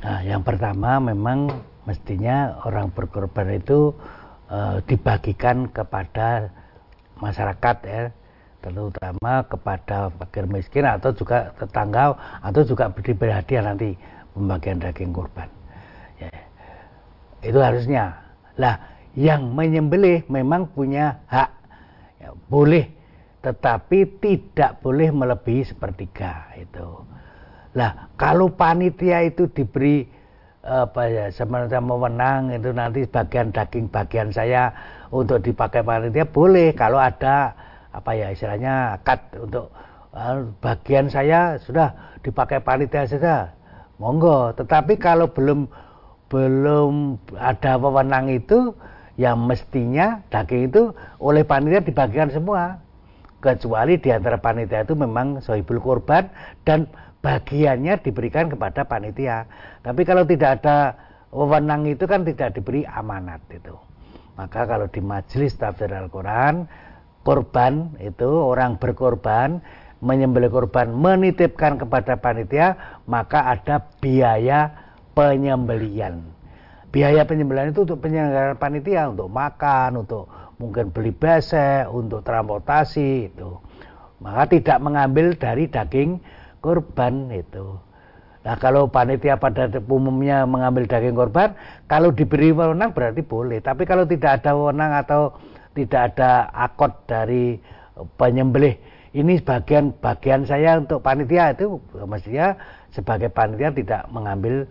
Nah, 0.01 0.25
yang 0.25 0.41
pertama 0.41 0.97
memang 0.97 1.53
mestinya 1.85 2.57
orang 2.65 2.89
berkorban 2.89 3.53
itu 3.53 3.93
e, 4.49 4.81
dibagikan 4.89 5.69
kepada 5.69 6.49
masyarakat 7.21 7.77
ya 7.85 8.03
terutama 8.63 9.43
kepada 9.51 10.07
fakir 10.15 10.47
miskin 10.47 10.87
atau 10.87 11.11
juga 11.11 11.51
tetangga 11.59 12.15
atau 12.39 12.63
juga 12.63 12.87
diberi 12.95 13.35
hadiah 13.35 13.63
nanti 13.63 13.91
pembagian 14.31 14.79
daging 14.79 15.11
kurban 15.11 15.51
ya. 15.51 15.62
Itu 17.43 17.59
harusnya. 17.59 18.17
Lah 18.57 18.79
yang 19.13 19.53
menyembelih 19.53 20.25
memang 20.31 20.71
punya 20.73 21.21
hak. 21.29 21.51
Ya, 22.23 22.31
boleh 22.49 22.89
tetapi 23.43 24.23
tidak 24.23 24.79
boleh 24.79 25.11
melebihi 25.11 25.67
sepertiga 25.67 26.47
itu. 26.55 27.03
Lah 27.75 28.07
kalau 28.15 28.47
panitia 28.47 29.27
itu 29.27 29.51
diberi 29.51 30.07
apa 30.63 31.11
ya 31.11 31.27
semacam 31.27 31.83
mewenang 31.83 32.55
itu 32.55 32.71
nanti 32.71 33.03
bagian 33.03 33.51
daging 33.51 33.91
bagian 33.91 34.31
saya 34.31 34.71
untuk 35.11 35.43
dipakai 35.43 35.83
panitia 35.83 36.23
boleh. 36.23 36.71
Kalau 36.71 37.03
ada 37.03 37.51
apa 37.91 38.15
ya 38.15 38.31
istilahnya 38.31 38.95
akad 38.95 39.19
untuk 39.35 39.67
uh, 40.15 40.47
bagian 40.63 41.11
saya 41.11 41.59
sudah 41.59 41.91
dipakai 42.23 42.63
panitia 42.63 43.03
saja. 43.03 43.51
Monggo. 43.99 44.55
Tetapi 44.55 44.95
kalau 44.95 45.27
belum 45.27 45.67
belum 46.33 47.21
ada 47.37 47.77
wewenang 47.77 48.33
itu 48.33 48.73
yang 49.21 49.45
mestinya 49.45 50.25
daging 50.33 50.73
itu 50.73 50.89
oleh 51.21 51.45
panitia 51.45 51.85
dibagikan 51.85 52.33
semua 52.33 52.81
kecuali 53.37 54.01
di 54.01 54.09
antara 54.09 54.41
panitia 54.41 54.81
itu 54.81 54.97
memang 54.97 55.45
sohibul 55.45 55.77
korban 55.77 56.25
dan 56.65 56.89
bagiannya 57.21 58.01
diberikan 58.01 58.49
kepada 58.49 58.89
panitia. 58.89 59.45
Tapi 59.85 60.01
kalau 60.01 60.25
tidak 60.25 60.63
ada 60.63 60.97
wewenang 61.29 61.85
itu 61.85 62.09
kan 62.09 62.25
tidak 62.25 62.57
diberi 62.57 62.81
amanat 62.89 63.45
itu. 63.53 63.77
Maka 64.33 64.65
kalau 64.65 64.89
di 64.89 64.97
majelis 65.05 65.53
tafsir 65.53 65.93
Al-Quran, 65.93 66.65
korban 67.21 67.93
itu 68.01 68.25
orang 68.25 68.81
berkorban, 68.81 69.61
menyembelih 70.01 70.49
korban, 70.49 70.89
menitipkan 70.89 71.77
kepada 71.77 72.17
panitia, 72.17 72.99
maka 73.05 73.53
ada 73.53 73.85
biaya 74.01 74.82
penyembelian. 75.17 76.21
Biaya 76.93 77.25
penyembelian 77.25 77.73
itu 77.73 77.89
untuk 77.89 78.05
penyelenggaraan 78.05 78.57
panitia, 78.61 79.09
untuk 79.09 79.29
makan, 79.33 80.05
untuk 80.05 80.29
mungkin 80.61 80.93
beli 80.93 81.09
besek, 81.09 81.89
untuk 81.89 82.21
transportasi 82.21 83.33
itu. 83.33 83.57
Maka 84.21 84.45
tidak 84.53 84.77
mengambil 84.77 85.33
dari 85.33 85.65
daging 85.65 86.21
korban 86.61 87.33
itu. 87.33 87.81
Nah 88.43 88.59
kalau 88.59 88.91
panitia 88.91 89.39
pada 89.39 89.71
umumnya 89.89 90.45
mengambil 90.45 90.85
daging 90.85 91.17
korban, 91.17 91.55
kalau 91.87 92.13
diberi 92.13 92.53
wewenang 92.53 92.93
berarti 92.93 93.25
boleh. 93.25 93.63
Tapi 93.63 93.87
kalau 93.89 94.05
tidak 94.05 94.43
ada 94.43 94.53
wewenang 94.53 94.91
atau 94.93 95.33
tidak 95.73 96.13
ada 96.13 96.53
akot 96.53 96.93
dari 97.09 97.57
penyembelih, 98.19 98.77
ini 99.17 99.41
bagian 99.41 99.93
bagian 99.97 100.45
saya 100.45 100.77
untuk 100.77 101.01
panitia 101.01 101.53
itu 101.53 101.81
mestinya 102.05 102.57
sebagai 102.93 103.29
panitia 103.33 103.73
tidak 103.73 104.01
mengambil 104.13 104.69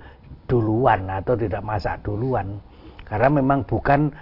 duluan 0.48 1.08
atau 1.08 1.36
tidak 1.38 1.62
masak 1.64 2.00
duluan. 2.04 2.58
Karena 3.06 3.28
memang 3.28 3.64
bukan 3.68 4.12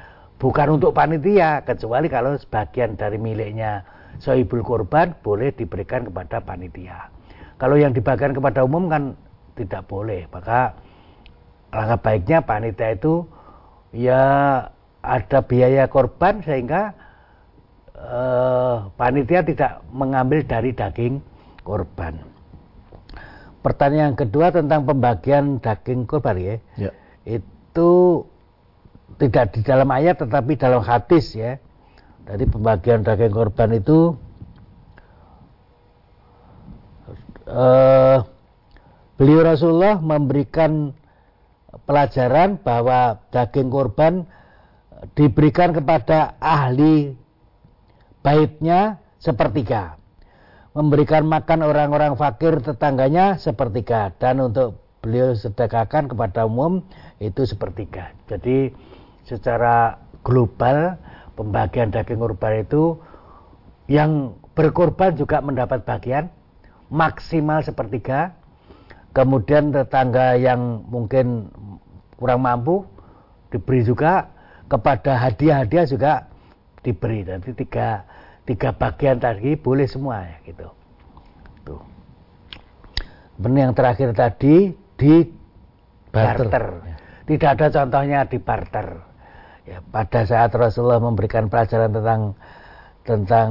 bukan 0.41 0.81
untuk 0.81 0.97
panitia 0.97 1.63
kecuali 1.63 2.09
kalau 2.11 2.35
sebagian 2.35 2.97
dari 2.97 3.21
miliknya 3.21 3.85
sohibul 4.19 4.65
korban 4.65 5.15
boleh 5.23 5.55
diberikan 5.55 6.09
kepada 6.09 6.43
panitia. 6.43 7.09
Kalau 7.61 7.77
yang 7.77 7.93
dibagikan 7.93 8.33
kepada 8.33 8.65
umum 8.65 8.89
kan 8.89 9.15
tidak 9.55 9.85
boleh. 9.87 10.25
Maka 10.33 10.75
langkah 11.71 12.01
baiknya 12.01 12.39
panitia 12.43 12.97
itu 12.97 13.29
ya 13.93 14.23
ada 15.01 15.39
biaya 15.45 15.87
korban 15.87 16.41
sehingga 16.41 16.97
eh, 17.95 18.77
panitia 18.97 19.45
tidak 19.45 19.85
mengambil 19.93 20.41
dari 20.45 20.73
daging 20.73 21.21
korban. 21.63 22.40
Pertanyaan 23.61 24.17
kedua 24.17 24.49
tentang 24.49 24.89
pembagian 24.89 25.61
daging 25.61 26.09
korban 26.09 26.37
ya. 26.41 26.57
Ya. 26.81 26.91
Itu 27.29 28.25
tidak 29.21 29.53
di 29.53 29.61
dalam 29.61 29.93
ayat 29.93 30.25
tetapi 30.25 30.57
dalam 30.57 30.81
hadis 30.81 31.37
ya. 31.37 31.61
Jadi 32.25 32.49
pembagian 32.49 33.05
daging 33.05 33.37
korban 33.37 33.77
itu 33.77 34.17
eh, 37.45 38.19
beliau 39.21 39.41
Rasulullah 39.45 40.01
memberikan 40.01 40.97
pelajaran 41.85 42.57
bahwa 42.65 43.21
daging 43.29 43.69
korban 43.69 44.25
diberikan 45.13 45.77
kepada 45.77 46.41
ahli 46.41 47.13
baitnya 48.25 49.01
sepertiga 49.21 50.00
memberikan 50.71 51.27
makan 51.27 51.67
orang-orang 51.67 52.15
fakir 52.15 52.63
tetangganya 52.63 53.39
sepertiga. 53.39 54.15
Dan 54.23 54.39
untuk 54.51 54.79
beliau 55.03 55.35
sedekahkan 55.35 56.13
kepada 56.13 56.47
umum 56.47 56.85
itu 57.19 57.43
sepertiga. 57.43 58.15
Jadi 58.31 58.71
secara 59.27 59.99
global 60.23 61.01
pembagian 61.35 61.91
daging 61.91 62.21
kurban 62.21 62.63
itu 62.63 63.01
yang 63.91 64.39
berkorban 64.55 65.17
juga 65.19 65.43
mendapat 65.43 65.83
bagian 65.83 66.31
maksimal 66.93 67.65
sepertiga. 67.67 68.39
Kemudian 69.11 69.75
tetangga 69.75 70.39
yang 70.39 70.87
mungkin 70.87 71.51
kurang 72.15 72.47
mampu 72.47 72.87
diberi 73.51 73.83
juga. 73.83 74.31
Kepada 74.71 75.19
hadiah-hadiah 75.19 75.83
juga 75.91 76.31
diberi. 76.87 77.27
Nanti 77.27 77.51
tiga 77.59 78.07
tiga 78.51 78.75
bagian 78.75 79.23
tadi 79.23 79.55
boleh 79.55 79.87
semua 79.87 80.27
ya 80.27 80.37
gitu. 80.43 80.67
Tuh. 81.63 81.79
Yang 83.47 83.73
terakhir 83.79 84.11
tadi 84.11 84.75
di 84.99 85.15
barter, 86.11 86.51
barter. 86.51 86.65
Ya. 86.83 86.97
tidak 87.31 87.51
ada 87.55 87.67
contohnya 87.71 88.19
di 88.27 88.39
barter. 88.43 88.89
Ya 89.71 89.79
pada 89.95 90.27
saat 90.27 90.51
Rasulullah 90.51 90.99
memberikan 90.99 91.47
pelajaran 91.47 91.95
tentang 91.95 92.35
tentang 93.07 93.51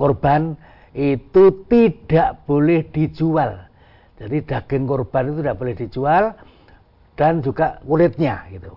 korban 0.00 0.56
itu 0.96 1.52
tidak 1.68 2.40
boleh 2.48 2.88
dijual. 2.88 3.68
Jadi 4.16 4.48
daging 4.48 4.88
korban 4.88 5.28
itu 5.28 5.44
tidak 5.44 5.60
boleh 5.60 5.74
dijual 5.76 6.24
dan 7.20 7.44
juga 7.44 7.84
kulitnya 7.84 8.48
gitu. 8.48 8.72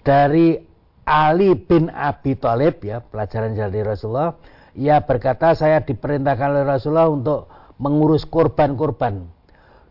Dari 0.00 0.56
Ali 1.04 1.52
bin 1.54 1.92
Abi 1.92 2.36
Thalib 2.36 2.80
ya 2.80 3.04
pelajaran 3.04 3.52
dari 3.52 3.84
Rasulullah 3.84 4.36
ia 4.74 5.04
berkata 5.04 5.54
saya 5.54 5.84
diperintahkan 5.84 6.48
oleh 6.50 6.64
Rasulullah 6.66 7.08
untuk 7.12 7.40
mengurus 7.78 8.24
korban-korban 8.26 9.28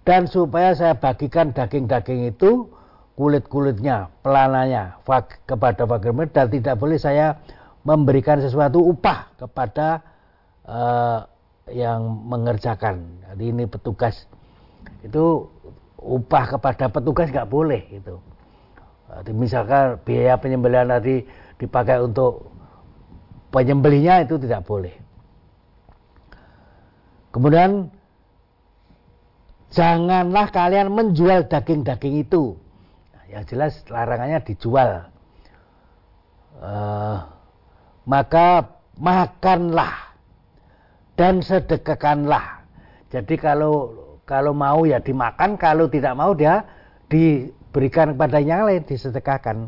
dan 0.04 0.28
supaya 0.28 0.76
saya 0.76 1.00
bagikan 1.00 1.56
daging-daging 1.56 2.36
itu 2.36 2.68
kulit-kulitnya, 3.14 4.10
pelananya 4.26 5.00
fak, 5.06 5.46
kepada 5.46 5.86
fakir 5.86 6.12
dan 6.34 6.50
tidak 6.50 6.76
boleh 6.82 6.98
saya 6.98 7.40
memberikan 7.86 8.42
sesuatu 8.42 8.82
upah 8.82 9.32
kepada 9.38 10.02
uh, 10.66 11.24
yang 11.72 12.04
mengerjakan. 12.28 13.06
Jadi 13.32 13.44
ini 13.54 13.64
petugas 13.70 14.28
itu 15.06 15.48
upah 16.00 16.58
kepada 16.58 16.92
petugas 16.92 17.32
nggak 17.32 17.48
boleh 17.48 17.88
itu 17.92 18.20
misalkan 19.32 20.02
biaya 20.02 20.40
penyembelihan 20.42 20.90
tadi 20.90 21.24
dipakai 21.62 22.02
untuk 22.02 22.50
penyembelihnya 23.54 24.26
itu 24.26 24.42
tidak 24.42 24.66
boleh. 24.66 24.96
Kemudian 27.34 27.90
janganlah 29.74 30.50
kalian 30.54 30.94
menjual 30.94 31.50
daging-daging 31.50 32.26
itu. 32.26 32.58
Nah, 33.14 33.24
yang 33.30 33.44
jelas 33.46 33.82
larangannya 33.90 34.42
dijual. 34.46 35.10
Uh, 36.62 37.26
maka 38.06 38.78
makanlah 38.98 40.14
dan 41.18 41.42
sedekahkanlah. 41.42 42.66
Jadi 43.10 43.36
kalau 43.38 43.94
kalau 44.24 44.54
mau 44.56 44.86
ya 44.86 45.02
dimakan, 45.02 45.58
kalau 45.58 45.90
tidak 45.90 46.14
mau 46.16 46.32
dia 46.34 46.66
di 47.10 47.50
berikan 47.74 48.14
kepada 48.14 48.38
yang 48.40 48.70
lain 48.70 48.86
disedekahkan. 48.86 49.68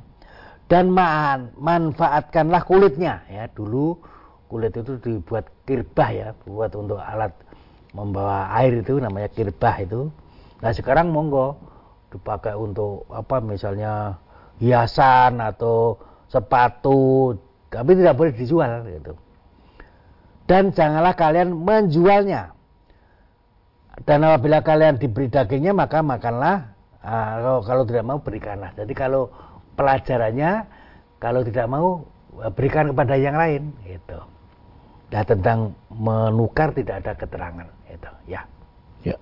Dan 0.65 0.89
man, 0.89 1.53
manfaatkanlah 1.57 2.65
kulitnya. 2.65 3.21
Ya 3.29 3.49
dulu 3.49 3.97
kulit 4.49 4.77
itu 4.77 4.97
dibuat 5.01 5.49
kirbah 5.65 6.09
ya 6.13 6.27
buat 6.45 6.71
untuk 6.77 7.01
alat 7.01 7.33
membawa 7.91 8.53
air 8.61 8.81
itu 8.81 9.01
namanya 9.01 9.29
kirbah 9.33 9.75
itu. 9.81 10.09
Nah 10.61 10.71
sekarang 10.71 11.09
monggo 11.09 11.57
dipakai 12.13 12.53
untuk 12.55 13.09
apa 13.11 13.41
misalnya 13.41 14.15
hiasan 14.61 15.41
atau 15.41 15.99
sepatu 16.31 17.35
tapi 17.69 17.91
tidak 17.97 18.15
boleh 18.15 18.33
dijual 18.33 18.85
gitu. 18.87 19.13
Dan 20.45 20.69
janganlah 20.71 21.17
kalian 21.17 21.57
menjualnya. 21.57 22.53
Dan 24.05 24.21
apabila 24.27 24.61
kalian 24.61 25.01
diberi 25.01 25.31
dagingnya 25.31 25.73
maka 25.73 26.03
makanlah 26.05 26.74
kalau, 27.05 27.61
kalau 27.61 27.83
tidak 27.85 28.03
mau 28.03 28.17
berikanlah. 28.17 28.73
Jadi 28.73 28.93
kalau 28.97 29.29
pelajarannya 29.77 30.65
kalau 31.21 31.45
tidak 31.45 31.67
mau 31.69 32.01
eh, 32.41 32.51
berikan 32.51 32.89
kepada 32.89 33.15
yang 33.15 33.37
lain 33.37 33.77
gitu. 33.85 34.19
Nah 35.13 35.23
tentang 35.23 35.77
menukar 35.93 36.73
tidak 36.73 37.05
ada 37.05 37.13
keterangan 37.13 37.67
itu 37.87 38.11
ya. 38.25 38.41
Ya. 39.05 39.15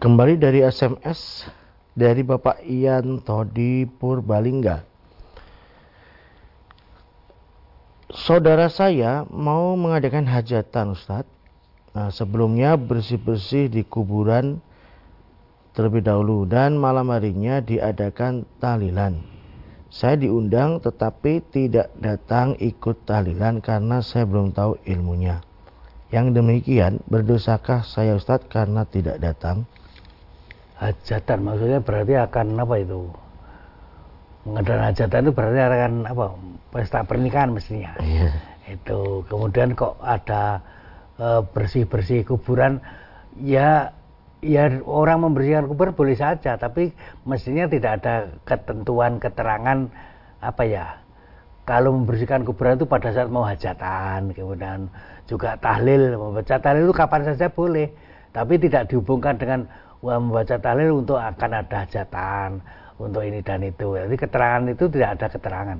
Kembali 0.00 0.40
dari 0.40 0.64
SMS 0.64 1.44
dari 1.92 2.24
Bapak 2.24 2.64
Ian 2.64 3.20
Todi 3.20 3.84
Purbalingga. 3.84 4.88
Saudara 8.12 8.68
saya 8.68 9.24
mau 9.32 9.72
mengadakan 9.72 10.28
hajatan 10.28 10.92
Ustadz. 10.92 11.32
Nah, 11.92 12.08
sebelumnya 12.12 12.76
bersih-bersih 12.76 13.68
di 13.72 13.84
kuburan 13.84 14.60
terlebih 15.72 16.04
dahulu 16.04 16.44
dan 16.44 16.76
malam 16.76 17.08
harinya 17.08 17.64
diadakan 17.64 18.44
tahlilan. 18.60 19.24
Saya 19.92 20.16
diundang 20.16 20.80
tetapi 20.80 21.44
tidak 21.52 21.92
datang 22.00 22.56
ikut 22.56 23.04
tahlilan 23.04 23.60
karena 23.60 24.00
saya 24.00 24.24
belum 24.24 24.56
tahu 24.56 24.80
ilmunya. 24.88 25.44
Yang 26.12 26.40
demikian 26.40 27.00
berdosakah 27.08 27.84
saya 27.84 28.16
Ustadz 28.16 28.48
karena 28.48 28.84
tidak 28.88 29.20
datang? 29.20 29.68
Hajatan 30.76 31.38
maksudnya 31.44 31.80
berarti 31.80 32.14
akan 32.20 32.46
apa 32.56 32.74
itu? 32.80 33.00
Mengadakan 34.48 34.84
hajatan 34.92 35.20
itu 35.28 35.32
berarti 35.32 35.60
akan 35.60 35.92
apa? 36.08 36.24
Pesta 36.72 37.00
pernikahan 37.04 37.52
mestinya. 37.52 37.92
Iya. 38.00 38.32
Itu 38.68 39.24
kemudian 39.28 39.76
kok 39.76 40.00
ada 40.00 40.60
eh, 41.20 41.40
bersih-bersih 41.52 42.24
kuburan 42.28 42.80
ya 43.40 43.92
ya 44.42 44.82
orang 44.84 45.22
membersihkan 45.22 45.70
kubur 45.70 45.94
boleh 45.94 46.18
saja 46.18 46.58
tapi 46.58 46.90
mestinya 47.22 47.70
tidak 47.70 48.02
ada 48.02 48.14
ketentuan 48.42 49.22
keterangan 49.22 49.86
apa 50.42 50.62
ya 50.66 50.86
kalau 51.62 51.94
membersihkan 51.94 52.42
kuburan 52.42 52.74
itu 52.74 52.90
pada 52.90 53.14
saat 53.14 53.30
mau 53.30 53.46
hajatan 53.46 54.34
kemudian 54.34 54.90
juga 55.30 55.54
tahlil 55.56 56.18
membaca 56.18 56.58
tahlil 56.58 56.90
itu 56.90 56.94
kapan 56.94 57.22
saja 57.24 57.46
boleh. 57.48 57.88
Tapi 58.32 58.56
tidak 58.56 58.88
dihubungkan 58.88 59.36
dengan 59.36 59.68
wah, 60.00 60.16
membaca 60.16 60.56
tahlil 60.56 61.04
untuk 61.04 61.20
akan 61.20 61.50
ada 61.52 61.84
hajatan 61.84 62.64
untuk 62.96 63.22
ini 63.22 63.44
dan 63.44 63.60
itu. 63.60 63.94
Jadi 63.94 64.16
keterangan 64.16 64.62
itu 64.72 64.84
tidak 64.88 65.20
ada 65.20 65.26
keterangan. 65.28 65.78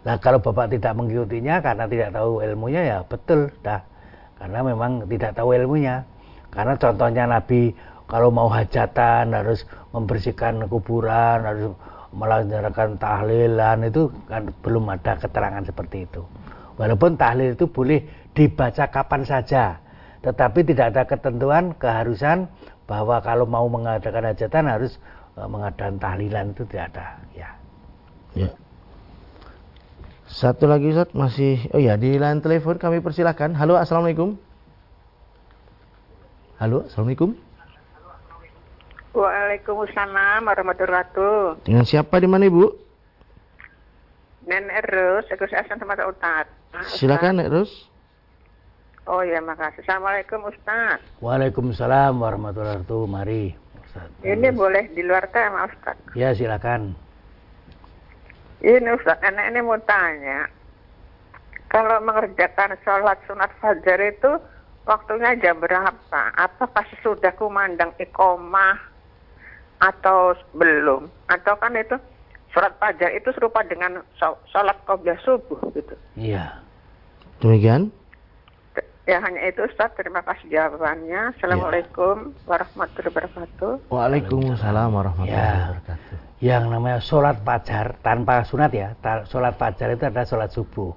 Nah 0.00 0.16
kalau 0.16 0.40
bapak 0.40 0.72
tidak 0.72 0.96
mengikutinya 0.96 1.60
karena 1.60 1.84
tidak 1.84 2.08
tahu 2.16 2.40
ilmunya 2.40 2.80
ya 2.88 2.98
betul 3.04 3.52
dah. 3.60 3.84
Karena 4.40 4.64
memang 4.64 5.04
tidak 5.04 5.36
tahu 5.36 5.52
ilmunya. 5.52 6.08
Karena 6.50 6.74
contohnya 6.80 7.24
Nabi 7.28 7.70
kalau 8.10 8.34
mau 8.34 8.50
hajatan 8.50 9.30
harus 9.30 9.62
membersihkan 9.94 10.66
kuburan 10.66 11.46
harus 11.46 11.70
melaksanakan 12.10 12.98
tahlilan 12.98 13.86
itu 13.86 14.10
kan 14.26 14.50
belum 14.66 14.90
ada 14.90 15.14
keterangan 15.14 15.62
seperti 15.62 16.10
itu. 16.10 16.26
Walaupun 16.74 17.14
tahlil 17.14 17.54
itu 17.54 17.70
boleh 17.70 18.02
dibaca 18.34 18.90
kapan 18.90 19.22
saja 19.22 19.78
tetapi 20.26 20.66
tidak 20.66 20.92
ada 20.92 21.02
ketentuan 21.06 21.72
keharusan 21.78 22.50
bahwa 22.90 23.22
kalau 23.22 23.46
mau 23.46 23.70
mengadakan 23.70 24.34
hajatan 24.34 24.66
harus 24.66 24.98
uh, 25.38 25.46
mengadakan 25.46 26.02
tahlilan 26.02 26.50
itu 26.50 26.66
tidak 26.66 26.90
ada 26.92 27.06
ya. 27.30 27.48
Ya. 28.34 28.50
Satu 30.26 30.66
lagi 30.66 30.90
Ustaz 30.90 31.14
masih 31.14 31.62
oh 31.70 31.78
ya 31.78 31.94
di 31.94 32.18
line 32.18 32.42
telepon 32.42 32.74
kami 32.74 32.98
persilahkan. 32.98 33.54
Halo 33.54 33.78
assalamualaikum. 33.78 34.34
Halo 36.58 36.84
assalamualaikum 36.90 37.49
Waalaikumsalam 39.10 40.46
warahmatullahi 40.46 41.02
wabarakatuh. 41.10 41.66
Dengan 41.66 41.82
siapa 41.82 42.22
di 42.22 42.30
mana 42.30 42.46
Ibu? 42.46 42.62
Nenek 44.46 44.86
Erus, 44.86 45.26
Agus 45.34 45.50
Asan 45.50 45.82
Sumatera 45.82 46.06
Utara. 46.06 46.46
Silakan 46.94 47.42
Nek 47.42 47.50
Rus. 47.50 47.90
Oh 49.10 49.26
ya 49.26 49.42
makasih. 49.42 49.82
Assalamualaikum 49.82 50.46
Ustaz. 50.46 51.02
Waalaikumsalam 51.18 52.22
warahmatullahi 52.22 52.86
wabarakatuh. 52.86 53.02
Mari. 53.10 53.44
Ustaz. 53.82 54.06
Ini 54.22 54.48
boleh 54.54 54.94
di 54.94 55.02
luar 55.02 55.26
tema 55.34 55.66
Ustaz. 55.66 55.98
Ya 56.14 56.30
silakan. 56.30 56.94
Ini 58.62 58.94
Ustaz, 58.94 59.18
anak 59.26 59.50
ini 59.50 59.58
mau 59.66 59.80
tanya. 59.82 60.46
Kalau 61.66 61.98
mengerjakan 61.98 62.78
sholat 62.86 63.18
sunat 63.26 63.50
fajar 63.58 63.98
itu 64.06 64.38
waktunya 64.86 65.34
jam 65.42 65.58
berapa? 65.58 66.22
Apakah 66.38 66.86
sesudah 66.94 67.34
kumandang 67.34 67.90
ikomah 67.98 68.89
atau 69.80 70.32
belum? 70.52 71.08
Atau 71.26 71.56
kan 71.56 71.72
itu 71.74 71.96
sholat 72.52 72.76
fajar 72.76 73.10
itu 73.12 73.32
serupa 73.32 73.64
dengan 73.64 74.04
sho- 74.16 74.38
sholat 74.48 74.76
qobliyah 74.84 75.18
subuh 75.24 75.58
gitu. 75.72 75.94
Iya. 76.14 76.60
Demikian. 77.40 77.88
Ya 79.08 79.18
hanya 79.18 79.42
itu 79.42 79.66
Ustaz, 79.66 79.90
terima 79.98 80.22
kasih 80.22 80.46
jawabannya. 80.52 81.34
Assalamualaikum 81.34 82.30
warahmatullahi 82.46 83.10
wabarakatuh. 83.10 83.90
Waalaikumsalam 83.90 84.88
warahmatullahi 84.92 85.34
Ya. 85.34 85.74
wabarakatuh. 85.74 86.16
Yang 86.40 86.64
namanya 86.70 86.98
sholat 87.02 87.36
fajar 87.42 87.86
tanpa 88.00 88.44
sunat 88.46 88.70
ya. 88.70 88.94
Sholat 89.26 89.58
fajar 89.58 89.98
itu 89.98 90.04
adalah 90.06 90.28
sholat 90.28 90.50
subuh. 90.54 90.92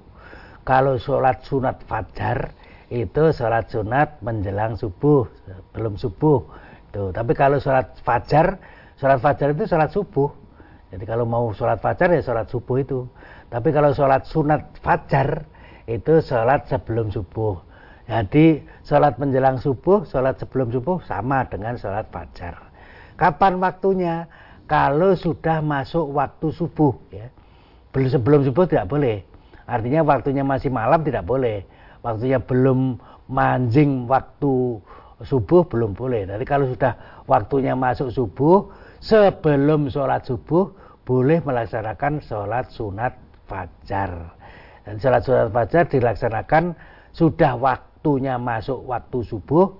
Kalau 0.62 0.94
sholat 0.96 1.42
sunat 1.42 1.82
fajar 1.84 2.54
itu 2.88 3.22
sholat 3.34 3.66
sunat 3.68 4.22
menjelang 4.22 4.78
subuh, 4.78 5.26
belum 5.74 5.98
subuh. 5.98 6.44
Tuh. 6.94 7.10
Tapi 7.10 7.34
kalau 7.34 7.58
sholat 7.58 7.98
fajar, 8.06 8.62
sholat 8.94 9.18
fajar 9.18 9.50
itu 9.50 9.66
sholat 9.66 9.90
subuh. 9.90 10.30
Jadi 10.94 11.04
kalau 11.10 11.26
mau 11.26 11.50
sholat 11.50 11.82
fajar 11.82 12.14
ya 12.14 12.22
sholat 12.22 12.46
subuh 12.46 12.78
itu. 12.78 13.10
Tapi 13.50 13.74
kalau 13.74 13.90
sholat 13.90 14.22
sunat 14.30 14.78
fajar 14.78 15.42
itu 15.90 16.22
sholat 16.22 16.70
sebelum 16.70 17.10
subuh. 17.10 17.58
Jadi 18.06 18.62
sholat 18.86 19.18
menjelang 19.18 19.58
subuh, 19.58 20.06
sholat 20.06 20.38
sebelum 20.38 20.70
subuh 20.70 21.02
sama 21.02 21.42
dengan 21.50 21.74
sholat 21.74 22.06
fajar. 22.14 22.70
Kapan 23.18 23.58
waktunya? 23.58 24.30
Kalau 24.64 25.12
sudah 25.12 25.60
masuk 25.60 26.16
waktu 26.16 26.48
subuh, 26.48 26.96
ya. 27.12 27.28
Belum 27.92 28.08
sebelum 28.08 28.40
subuh 28.48 28.64
tidak 28.64 28.88
boleh. 28.88 29.20
Artinya 29.68 30.00
waktunya 30.00 30.40
masih 30.40 30.72
malam 30.72 31.04
tidak 31.04 31.28
boleh. 31.28 31.68
Waktunya 32.00 32.40
belum 32.40 32.96
manjing 33.28 34.08
waktu 34.08 34.80
subuh 35.22 35.62
belum 35.70 35.94
boleh. 35.94 36.26
Jadi 36.26 36.42
kalau 36.42 36.66
sudah 36.66 37.22
waktunya 37.30 37.78
masuk 37.78 38.10
subuh, 38.10 38.66
sebelum 38.98 39.86
sholat 39.92 40.26
subuh 40.26 40.74
boleh 41.06 41.38
melaksanakan 41.44 42.24
sholat 42.24 42.66
sunat 42.74 43.14
fajar. 43.46 44.34
Dan 44.82 44.98
sholat 44.98 45.22
sunat 45.22 45.48
fajar 45.54 45.84
dilaksanakan 45.86 46.74
sudah 47.14 47.54
waktunya 47.54 48.40
masuk 48.40 48.82
waktu 48.88 49.22
subuh, 49.22 49.70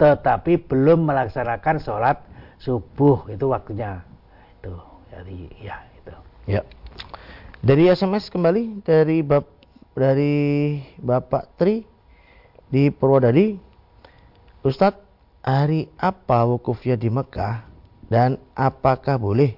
tetapi 0.00 0.64
belum 0.64 1.04
melaksanakan 1.04 1.76
sholat 1.82 2.16
subuh 2.56 3.28
itu 3.28 3.44
waktunya. 3.50 4.00
Itu, 4.62 4.72
jadi 5.12 5.38
ya 5.60 5.76
itu. 5.98 6.14
Ya. 6.48 6.62
Dari 7.58 7.90
SMS 7.90 8.30
kembali 8.30 8.86
dari 8.86 9.20
bap 9.26 9.46
dari 9.98 10.78
Bapak 11.02 11.58
Tri 11.58 11.82
di 12.70 12.88
Purwodadi. 12.94 13.67
Ustadz, 14.66 14.98
hari 15.46 15.86
apa 16.02 16.42
wukufnya 16.42 16.98
di 16.98 17.06
Mekah 17.06 17.62
dan 18.10 18.42
apakah 18.58 19.14
boleh 19.14 19.54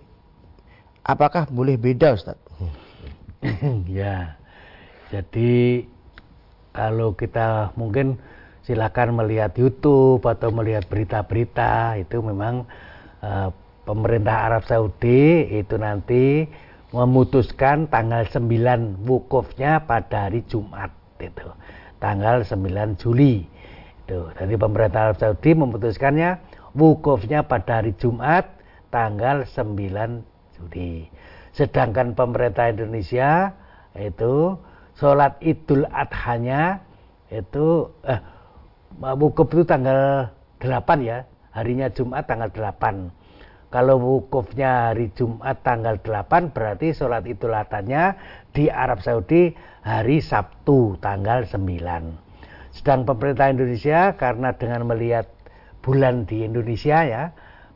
apakah 1.00 1.48
boleh 1.48 1.80
beda 1.80 2.12
Ustadz? 2.20 2.44
ya. 3.88 4.36
Jadi 5.08 5.88
kalau 6.76 7.16
kita 7.16 7.72
mungkin 7.80 8.20
silakan 8.60 9.16
melihat 9.16 9.56
YouTube 9.56 10.20
atau 10.28 10.52
melihat 10.52 10.84
berita-berita 10.84 11.96
itu 11.96 12.20
memang 12.20 12.68
eh, 13.24 13.48
pemerintah 13.88 14.52
Arab 14.52 14.68
Saudi 14.68 15.48
itu 15.48 15.80
nanti 15.80 16.44
memutuskan 16.92 17.88
tanggal 17.88 18.28
9 18.28 19.00
wukufnya 19.08 19.80
pada 19.88 20.28
hari 20.28 20.44
Jumat 20.44 20.92
itu. 21.16 21.48
Tanggal 21.96 22.44
9 22.44 23.00
Juli. 23.00 23.59
Itu. 24.10 24.26
Jadi 24.34 24.58
pemerintah 24.58 25.06
Arab 25.06 25.22
Saudi 25.22 25.54
memutuskannya 25.54 26.42
wukufnya 26.74 27.46
pada 27.46 27.78
hari 27.78 27.94
Jumat 27.94 28.42
tanggal 28.90 29.46
9 29.46 29.78
Juli. 30.58 31.06
Sedangkan 31.54 32.18
pemerintah 32.18 32.74
Indonesia 32.74 33.54
itu 33.94 34.58
sholat 34.98 35.38
Idul 35.38 35.86
Adhanya 35.94 36.82
itu 37.30 37.86
eh, 38.02 38.18
wukuf 38.98 39.46
itu 39.54 39.62
tanggal 39.62 40.26
8 40.58 41.06
ya, 41.06 41.22
harinya 41.54 41.86
Jumat 41.94 42.26
tanggal 42.26 42.50
8. 42.50 43.14
Kalau 43.70 43.94
wukufnya 44.02 44.90
hari 44.90 45.14
Jumat 45.14 45.62
tanggal 45.62 46.02
8 46.02 46.50
berarti 46.50 46.98
sholat 46.98 47.30
Idul 47.30 47.54
Adhanya 47.54 48.18
di 48.50 48.66
Arab 48.66 49.06
Saudi 49.06 49.54
hari 49.86 50.18
Sabtu 50.18 50.98
tanggal 50.98 51.46
9. 51.46 52.29
Sedang 52.70 53.02
pemerintah 53.02 53.50
Indonesia 53.50 54.14
karena 54.14 54.54
dengan 54.54 54.86
melihat 54.86 55.26
bulan 55.82 56.24
di 56.24 56.46
Indonesia 56.46 57.02
ya, 57.02 57.22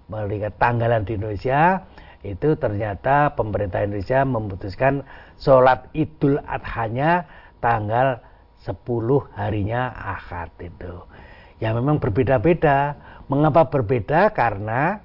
melihat 0.07 0.55
tanggalan 0.61 1.03
di 1.03 1.18
Indonesia 1.18 1.82
itu 2.24 2.57
ternyata 2.57 3.36
pemerintah 3.36 3.84
Indonesia 3.84 4.24
memutuskan 4.24 5.05
sholat 5.36 5.92
Idul 5.92 6.40
Adhanya 6.49 7.28
tanggal 7.61 8.22
10 8.64 8.80
harinya 9.36 9.92
akad 9.92 10.49
itu. 10.62 11.05
Ya 11.61 11.76
memang 11.76 12.01
berbeda-beda. 12.01 12.97
Mengapa 13.28 13.68
berbeda? 13.68 14.32
Karena 14.32 15.01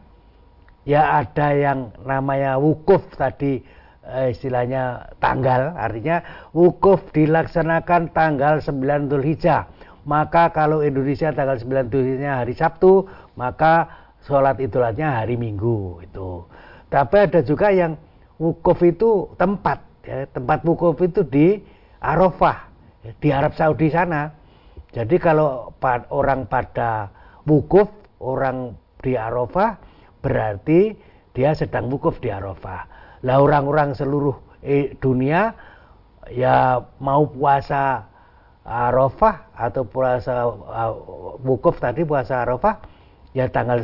ya 0.87 1.19
ada 1.23 1.51
yang 1.51 1.91
namanya 2.07 2.55
wukuf 2.55 3.03
tadi 3.19 3.63
eh, 4.07 4.27
istilahnya 4.31 5.11
tanggal 5.19 5.75
artinya 5.75 6.49
wukuf 6.55 7.03
dilaksanakan 7.11 8.15
tanggal 8.15 8.63
9 8.63 9.11
Dzulhijjah 9.11 9.67
maka 10.09 10.49
kalau 10.49 10.81
Indonesia 10.81 11.29
tanggal 11.29 11.61
9 11.61 11.93
Dzulhijjah 11.93 12.41
hari 12.41 12.57
Sabtu 12.57 13.05
maka 13.37 13.85
sholat 14.25 14.57
idulnya 14.57 15.21
hari 15.21 15.37
Minggu 15.37 16.01
itu. 16.01 16.49
Tapi 16.89 17.29
ada 17.29 17.45
juga 17.45 17.69
yang 17.69 17.93
wukuf 18.41 18.81
itu 18.81 19.29
tempat 19.37 19.85
ya, 20.01 20.25
tempat 20.33 20.65
wukuf 20.65 20.97
itu 21.05 21.21
di 21.21 21.61
Arafah 22.01 22.65
di 23.21 23.29
Arab 23.29 23.53
Saudi 23.53 23.93
sana. 23.93 24.33
Jadi 24.89 25.21
kalau 25.21 25.69
orang 26.09 26.49
pada 26.49 27.13
wukuf 27.45 27.85
orang 28.17 28.73
di 29.05 29.13
Arafah 29.13 29.77
berarti 30.25 30.97
dia 31.37 31.53
sedang 31.53 31.93
wukuf 31.93 32.17
di 32.17 32.33
Arafah. 32.33 32.89
Lah 33.21 33.37
orang-orang 33.37 33.93
seluruh 33.93 34.33
eh, 34.65 34.97
dunia 34.97 35.53
ya 36.33 36.81
mau 36.97 37.29
puasa 37.29 38.09
Arafah 38.67 39.49
atau 39.55 39.83
puasa 39.87 40.45
uh, 40.45 40.93
wukuf 41.41 41.79
tadi 41.79 42.03
puasa 42.05 42.43
Arafah 42.43 42.79
ya 43.33 43.47
tanggal 43.49 43.81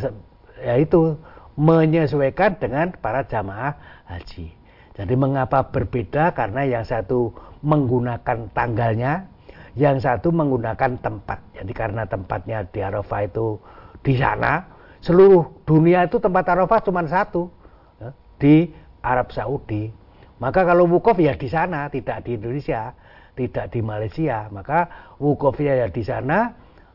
ya 0.62 0.76
itu 0.78 1.16
menyesuaikan 1.56 2.60
dengan 2.60 2.92
para 3.00 3.24
jamaah 3.24 3.76
haji. 4.12 4.52
Jadi 4.96 5.14
mengapa 5.16 5.68
berbeda? 5.68 6.32
Karena 6.32 6.64
yang 6.64 6.88
satu 6.88 7.32
menggunakan 7.64 8.48
tanggalnya, 8.56 9.28
yang 9.76 10.00
satu 10.00 10.32
menggunakan 10.32 11.00
tempat. 11.00 11.40
Jadi 11.56 11.72
karena 11.76 12.08
tempatnya 12.08 12.64
di 12.68 12.80
Arafah 12.80 13.28
itu 13.28 13.60
di 14.04 14.16
sana, 14.16 14.64
seluruh 15.04 15.64
dunia 15.68 16.08
itu 16.08 16.20
tempat 16.20 16.48
Arafah 16.48 16.80
cuma 16.84 17.04
satu 17.08 17.52
ya, 18.00 18.10
di 18.40 18.72
Arab 19.04 19.36
Saudi. 19.36 19.92
Maka 20.40 20.68
kalau 20.68 20.88
wukuf 20.88 21.16
ya 21.20 21.36
di 21.36 21.48
sana, 21.48 21.88
tidak 21.92 22.28
di 22.28 22.36
Indonesia, 22.40 22.92
tidak 23.36 23.72
di 23.72 23.84
Malaysia. 23.84 24.48
Maka 24.50 24.88
wukufnya 25.20 25.86
ya 25.86 25.88
di 25.92 26.02
sana, 26.02 26.50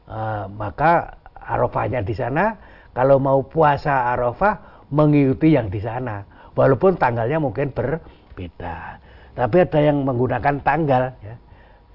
eh, 0.09 0.45
maka 0.51 1.21
Arafahnya 1.41 2.05
di 2.05 2.13
sana. 2.17 2.57
Kalau 2.91 3.23
mau 3.23 3.47
puasa 3.47 4.13
Arafah 4.13 4.87
mengikuti 4.91 5.55
yang 5.55 5.71
di 5.71 5.79
sana, 5.79 6.27
walaupun 6.59 6.99
tanggalnya 6.99 7.39
mungkin 7.39 7.71
berbeda. 7.71 8.99
Tapi 9.39 9.57
ada 9.63 9.79
yang 9.79 10.03
menggunakan 10.03 10.59
tanggal. 10.61 11.15
Ya. 11.23 11.35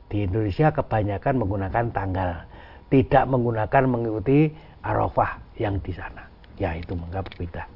Di 0.08 0.24
Indonesia 0.24 0.72
kebanyakan 0.72 1.34
menggunakan 1.42 1.86
tanggal, 1.92 2.32
tidak 2.88 3.24
menggunakan 3.28 3.84
mengikuti 3.90 4.54
Arafah 4.86 5.42
yang 5.60 5.82
di 5.82 5.92
sana. 5.92 6.24
Ya 6.56 6.72
itu 6.78 6.96
mengapa 6.96 7.28
berbeda. 7.28 7.75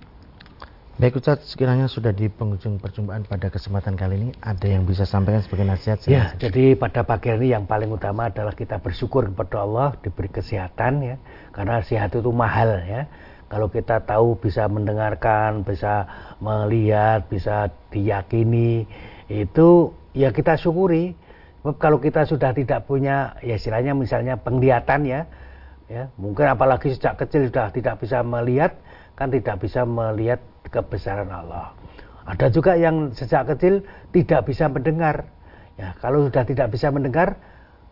Baik 0.99 1.23
Ustadz, 1.23 1.55
sekiranya 1.55 1.87
sudah 1.87 2.11
di 2.11 2.27
penghujung 2.27 2.75
perjumpaan 2.75 3.23
pada 3.23 3.47
kesempatan 3.47 3.95
kali 3.95 4.19
ini, 4.19 4.29
ada 4.43 4.67
yang 4.67 4.83
bisa 4.83 5.07
sampaikan 5.07 5.39
sebagai 5.39 5.63
nasihat? 5.63 6.03
Ya, 6.03 6.35
jadi 6.35 6.75
pada 6.75 7.07
pagi 7.07 7.31
ini 7.31 7.55
yang 7.55 7.63
paling 7.63 7.87
utama 7.87 8.27
adalah 8.27 8.51
kita 8.51 8.83
bersyukur 8.83 9.31
kepada 9.31 9.63
Allah 9.63 9.95
diberi 10.03 10.27
kesehatan 10.27 10.99
ya, 10.99 11.15
karena 11.55 11.79
sehat 11.87 12.19
itu 12.19 12.27
mahal 12.35 12.83
ya. 12.83 13.07
Kalau 13.47 13.71
kita 13.71 14.03
tahu 14.03 14.43
bisa 14.43 14.67
mendengarkan, 14.67 15.63
bisa 15.63 16.03
melihat, 16.43 17.23
bisa 17.31 17.71
diyakini, 17.95 18.83
itu 19.31 19.95
ya 20.11 20.35
kita 20.35 20.59
syukuri. 20.59 21.15
Sebab 21.63 21.79
kalau 21.79 22.03
kita 22.03 22.27
sudah 22.27 22.51
tidak 22.51 22.91
punya 22.91 23.39
ya 23.39 23.55
istilahnya 23.55 23.95
misalnya 23.95 24.35
penglihatan 24.35 25.07
ya, 25.07 25.31
ya 25.87 26.11
mungkin 26.19 26.43
apalagi 26.51 26.91
sejak 26.91 27.15
kecil 27.23 27.47
sudah 27.47 27.71
tidak 27.71 28.03
bisa 28.03 28.19
melihat 28.19 28.75
kan 29.19 29.27
tidak 29.27 29.59
bisa 29.59 29.83
melihat 29.83 30.39
kebesaran 30.71 31.27
Allah. 31.27 31.75
Ada 32.23 32.47
juga 32.47 32.79
yang 32.79 33.11
sejak 33.11 33.51
kecil 33.51 33.83
tidak 34.15 34.47
bisa 34.47 34.71
mendengar. 34.71 35.27
Ya, 35.75 35.91
kalau 35.99 36.31
sudah 36.31 36.47
tidak 36.47 36.71
bisa 36.71 36.87
mendengar 36.87 37.35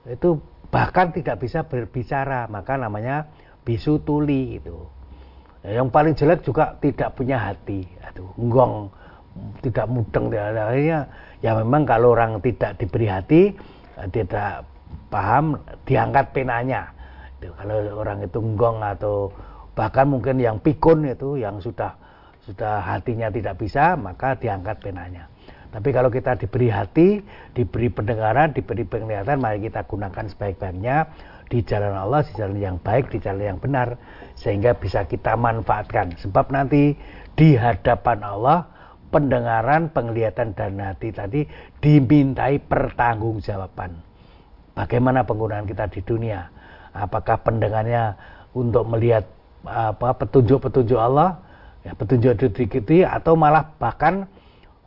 itu 0.07 0.39
bahkan 0.71 1.11
tidak 1.11 1.43
bisa 1.43 1.67
berbicara, 1.67 2.47
maka 2.47 2.79
namanya 2.79 3.27
bisu 3.67 3.99
tuli 4.07 4.63
itu. 4.63 4.87
Ya, 5.67 5.83
yang 5.83 5.91
paling 5.91 6.15
jelek 6.15 6.47
juga 6.47 6.79
tidak 6.79 7.11
punya 7.19 7.43
hati, 7.43 7.83
aduh, 8.07 8.31
nggong, 8.39 8.87
tidak 9.67 9.87
mudeng, 9.91 10.31
akhirnya 10.31 11.11
ya 11.43 11.51
memang 11.53 11.83
kalau 11.85 12.17
orang 12.17 12.41
tidak 12.41 12.77
diberi 12.81 13.07
hati 13.09 13.53
tidak 14.09 14.65
paham 15.09 15.57
diangkat 15.85 16.33
penanya 16.33 16.89
kalau 17.37 17.77
orang 18.01 18.25
itu 18.25 18.39
nggong 18.41 18.77
atau 18.81 19.29
bahkan 19.77 20.09
mungkin 20.09 20.41
yang 20.41 20.57
pikun 20.57 21.05
itu 21.05 21.37
yang 21.37 21.61
sudah 21.61 21.93
sudah 22.49 22.81
hatinya 22.81 23.29
tidak 23.29 23.61
bisa 23.61 23.93
maka 23.93 24.33
diangkat 24.33 24.81
penanya 24.81 25.29
tapi 25.69 25.93
kalau 25.93 26.09
kita 26.09 26.33
diberi 26.33 26.73
hati 26.73 27.21
diberi 27.53 27.93
pendengaran 27.93 28.57
diberi 28.57 28.81
penglihatan 28.81 29.37
mari 29.37 29.61
kita 29.61 29.85
gunakan 29.85 30.25
sebaik-baiknya 30.33 31.05
di 31.47 31.61
jalan 31.61 31.93
Allah 31.93 32.25
di 32.25 32.33
jalan 32.33 32.57
yang 32.57 32.77
baik 32.81 33.13
di 33.13 33.21
jalan 33.21 33.53
yang 33.53 33.59
benar 33.61 33.93
sehingga 34.33 34.73
bisa 34.73 35.05
kita 35.05 35.37
manfaatkan 35.37 36.17
sebab 36.17 36.49
nanti 36.49 36.97
di 37.37 37.53
hadapan 37.53 38.25
Allah 38.25 38.65
pendengaran, 39.09 39.89
penglihatan 39.91 40.51
dan 40.55 40.79
hati 40.79 41.15
tadi 41.15 41.41
dimintai 41.79 42.59
pertanggungjawaban. 42.59 43.95
Bagaimana 44.75 45.25
penggunaan 45.25 45.65
kita 45.65 45.89
di 45.89 46.01
dunia? 46.03 46.49
Apakah 46.93 47.41
pendengarnya 47.41 48.17
untuk 48.53 48.85
melihat 48.89 49.25
apa 49.67 50.15
petunjuk-petunjuk 50.23 50.97
Allah, 50.97 51.43
ya, 51.83 51.91
petunjuk 51.93 52.31
itu 52.39 52.47
diikuti 52.51 53.03
atau 53.03 53.35
malah 53.35 53.75
bahkan 53.77 54.25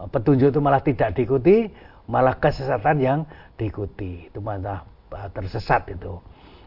eh, 0.01 0.09
petunjuk 0.09 0.51
itu 0.51 0.61
malah 0.61 0.81
tidak 0.81 1.15
diikuti, 1.15 1.71
malah 2.09 2.37
kesesatan 2.41 2.97
yang 2.99 3.19
diikuti. 3.61 4.33
Itu 4.33 4.41
malah 4.41 4.83
eh, 5.13 5.29
tersesat 5.31 5.93
itu. 5.93 6.19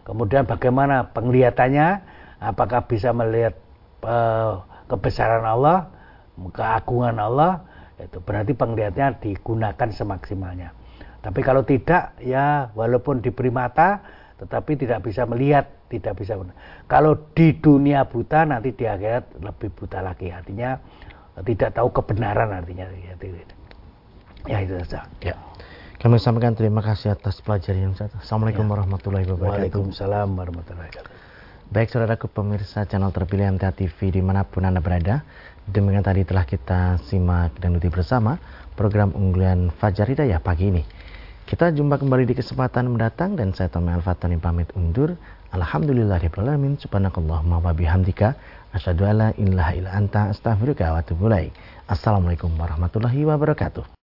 Kemudian 0.04 0.44
bagaimana 0.48 1.12
penglihatannya? 1.16 2.22
Apakah 2.44 2.84
bisa 2.92 3.16
melihat 3.16 3.56
uh, 4.04 4.68
kebesaran 4.92 5.48
Allah? 5.48 5.88
keagungan 6.34 7.22
Allah 7.22 7.62
itu 8.02 8.20
berarti 8.20 8.58
penglihatannya 8.58 9.22
digunakan 9.22 9.90
semaksimalnya. 9.94 10.74
Tapi 11.24 11.40
kalau 11.40 11.64
tidak 11.64 12.20
ya 12.20 12.74
walaupun 12.76 13.24
diberi 13.24 13.48
mata 13.48 14.04
tetapi 14.42 14.76
tidak 14.76 15.06
bisa 15.06 15.24
melihat, 15.30 15.70
tidak 15.88 16.18
bisa. 16.18 16.34
Kalau 16.90 17.14
di 17.38 17.54
dunia 17.58 18.06
buta 18.08 18.44
nanti 18.44 18.74
di 18.74 18.86
akhirat 18.90 19.40
lebih 19.40 19.70
buta 19.74 20.02
lagi. 20.02 20.34
Artinya 20.34 20.78
tidak 21.46 21.74
tahu 21.78 21.90
kebenaran 21.94 22.50
artinya. 22.54 22.90
Ya 24.50 24.58
itu 24.60 24.76
saja. 24.84 25.08
Ya. 25.24 25.36
Kami 26.04 26.20
sampaikan 26.20 26.52
terima 26.52 26.84
kasih 26.84 27.16
atas 27.16 27.40
pelajaran 27.40 27.96
Ustaz. 27.96 28.12
Assalamualaikum 28.20 28.68
ya. 28.68 28.72
warahmatullahi 28.76 29.24
wabarakatuh. 29.24 29.56
Waalaikumsalam 29.56 30.28
warahmatullahi 30.36 30.92
wabarakatuh. 30.92 31.12
Baik 31.72 31.90
saudaraku 31.90 32.28
pemirsa 32.28 32.84
channel 32.86 33.10
terpilih 33.16 33.56
MTA 33.56 33.72
TV 33.72 34.12
di 34.14 34.22
mana 34.22 34.44
pun 34.44 34.68
Anda 34.68 34.84
berada. 34.84 35.24
Demikian 35.64 36.04
tadi 36.04 36.28
telah 36.28 36.44
kita 36.44 37.00
simak 37.08 37.56
dan 37.56 37.80
ikuti 37.80 37.88
bersama 37.88 38.36
program 38.76 39.16
unggulan 39.16 39.72
Fajar 39.80 40.12
Hidayah 40.12 40.44
pagi 40.44 40.76
ini. 40.76 40.84
Kita 41.44 41.76
jumpa 41.76 42.00
kembali 42.00 42.24
di 42.24 42.40
kesempatan 42.40 42.88
mendatang 42.88 43.36
dan 43.36 43.52
saya 43.52 43.68
Tommy 43.68 43.92
Al-Fatani 43.92 44.40
pamit 44.40 44.72
undur. 44.80 45.20
Alhamdulillahirrahmanirrahim. 45.52 46.80
Subhanakallahumma 46.80 47.60
wa 47.60 47.76
bihamdika. 47.76 48.40
Asyadu 48.72 49.04
ala 49.04 49.36
ilaha 49.36 49.72
illa 49.76 49.92
anta 49.92 50.32
astaghfiruka 50.32 50.96
wa 50.96 51.04
Assalamualaikum 51.86 52.50
warahmatullahi 52.56 53.28
wabarakatuh. 53.28 54.03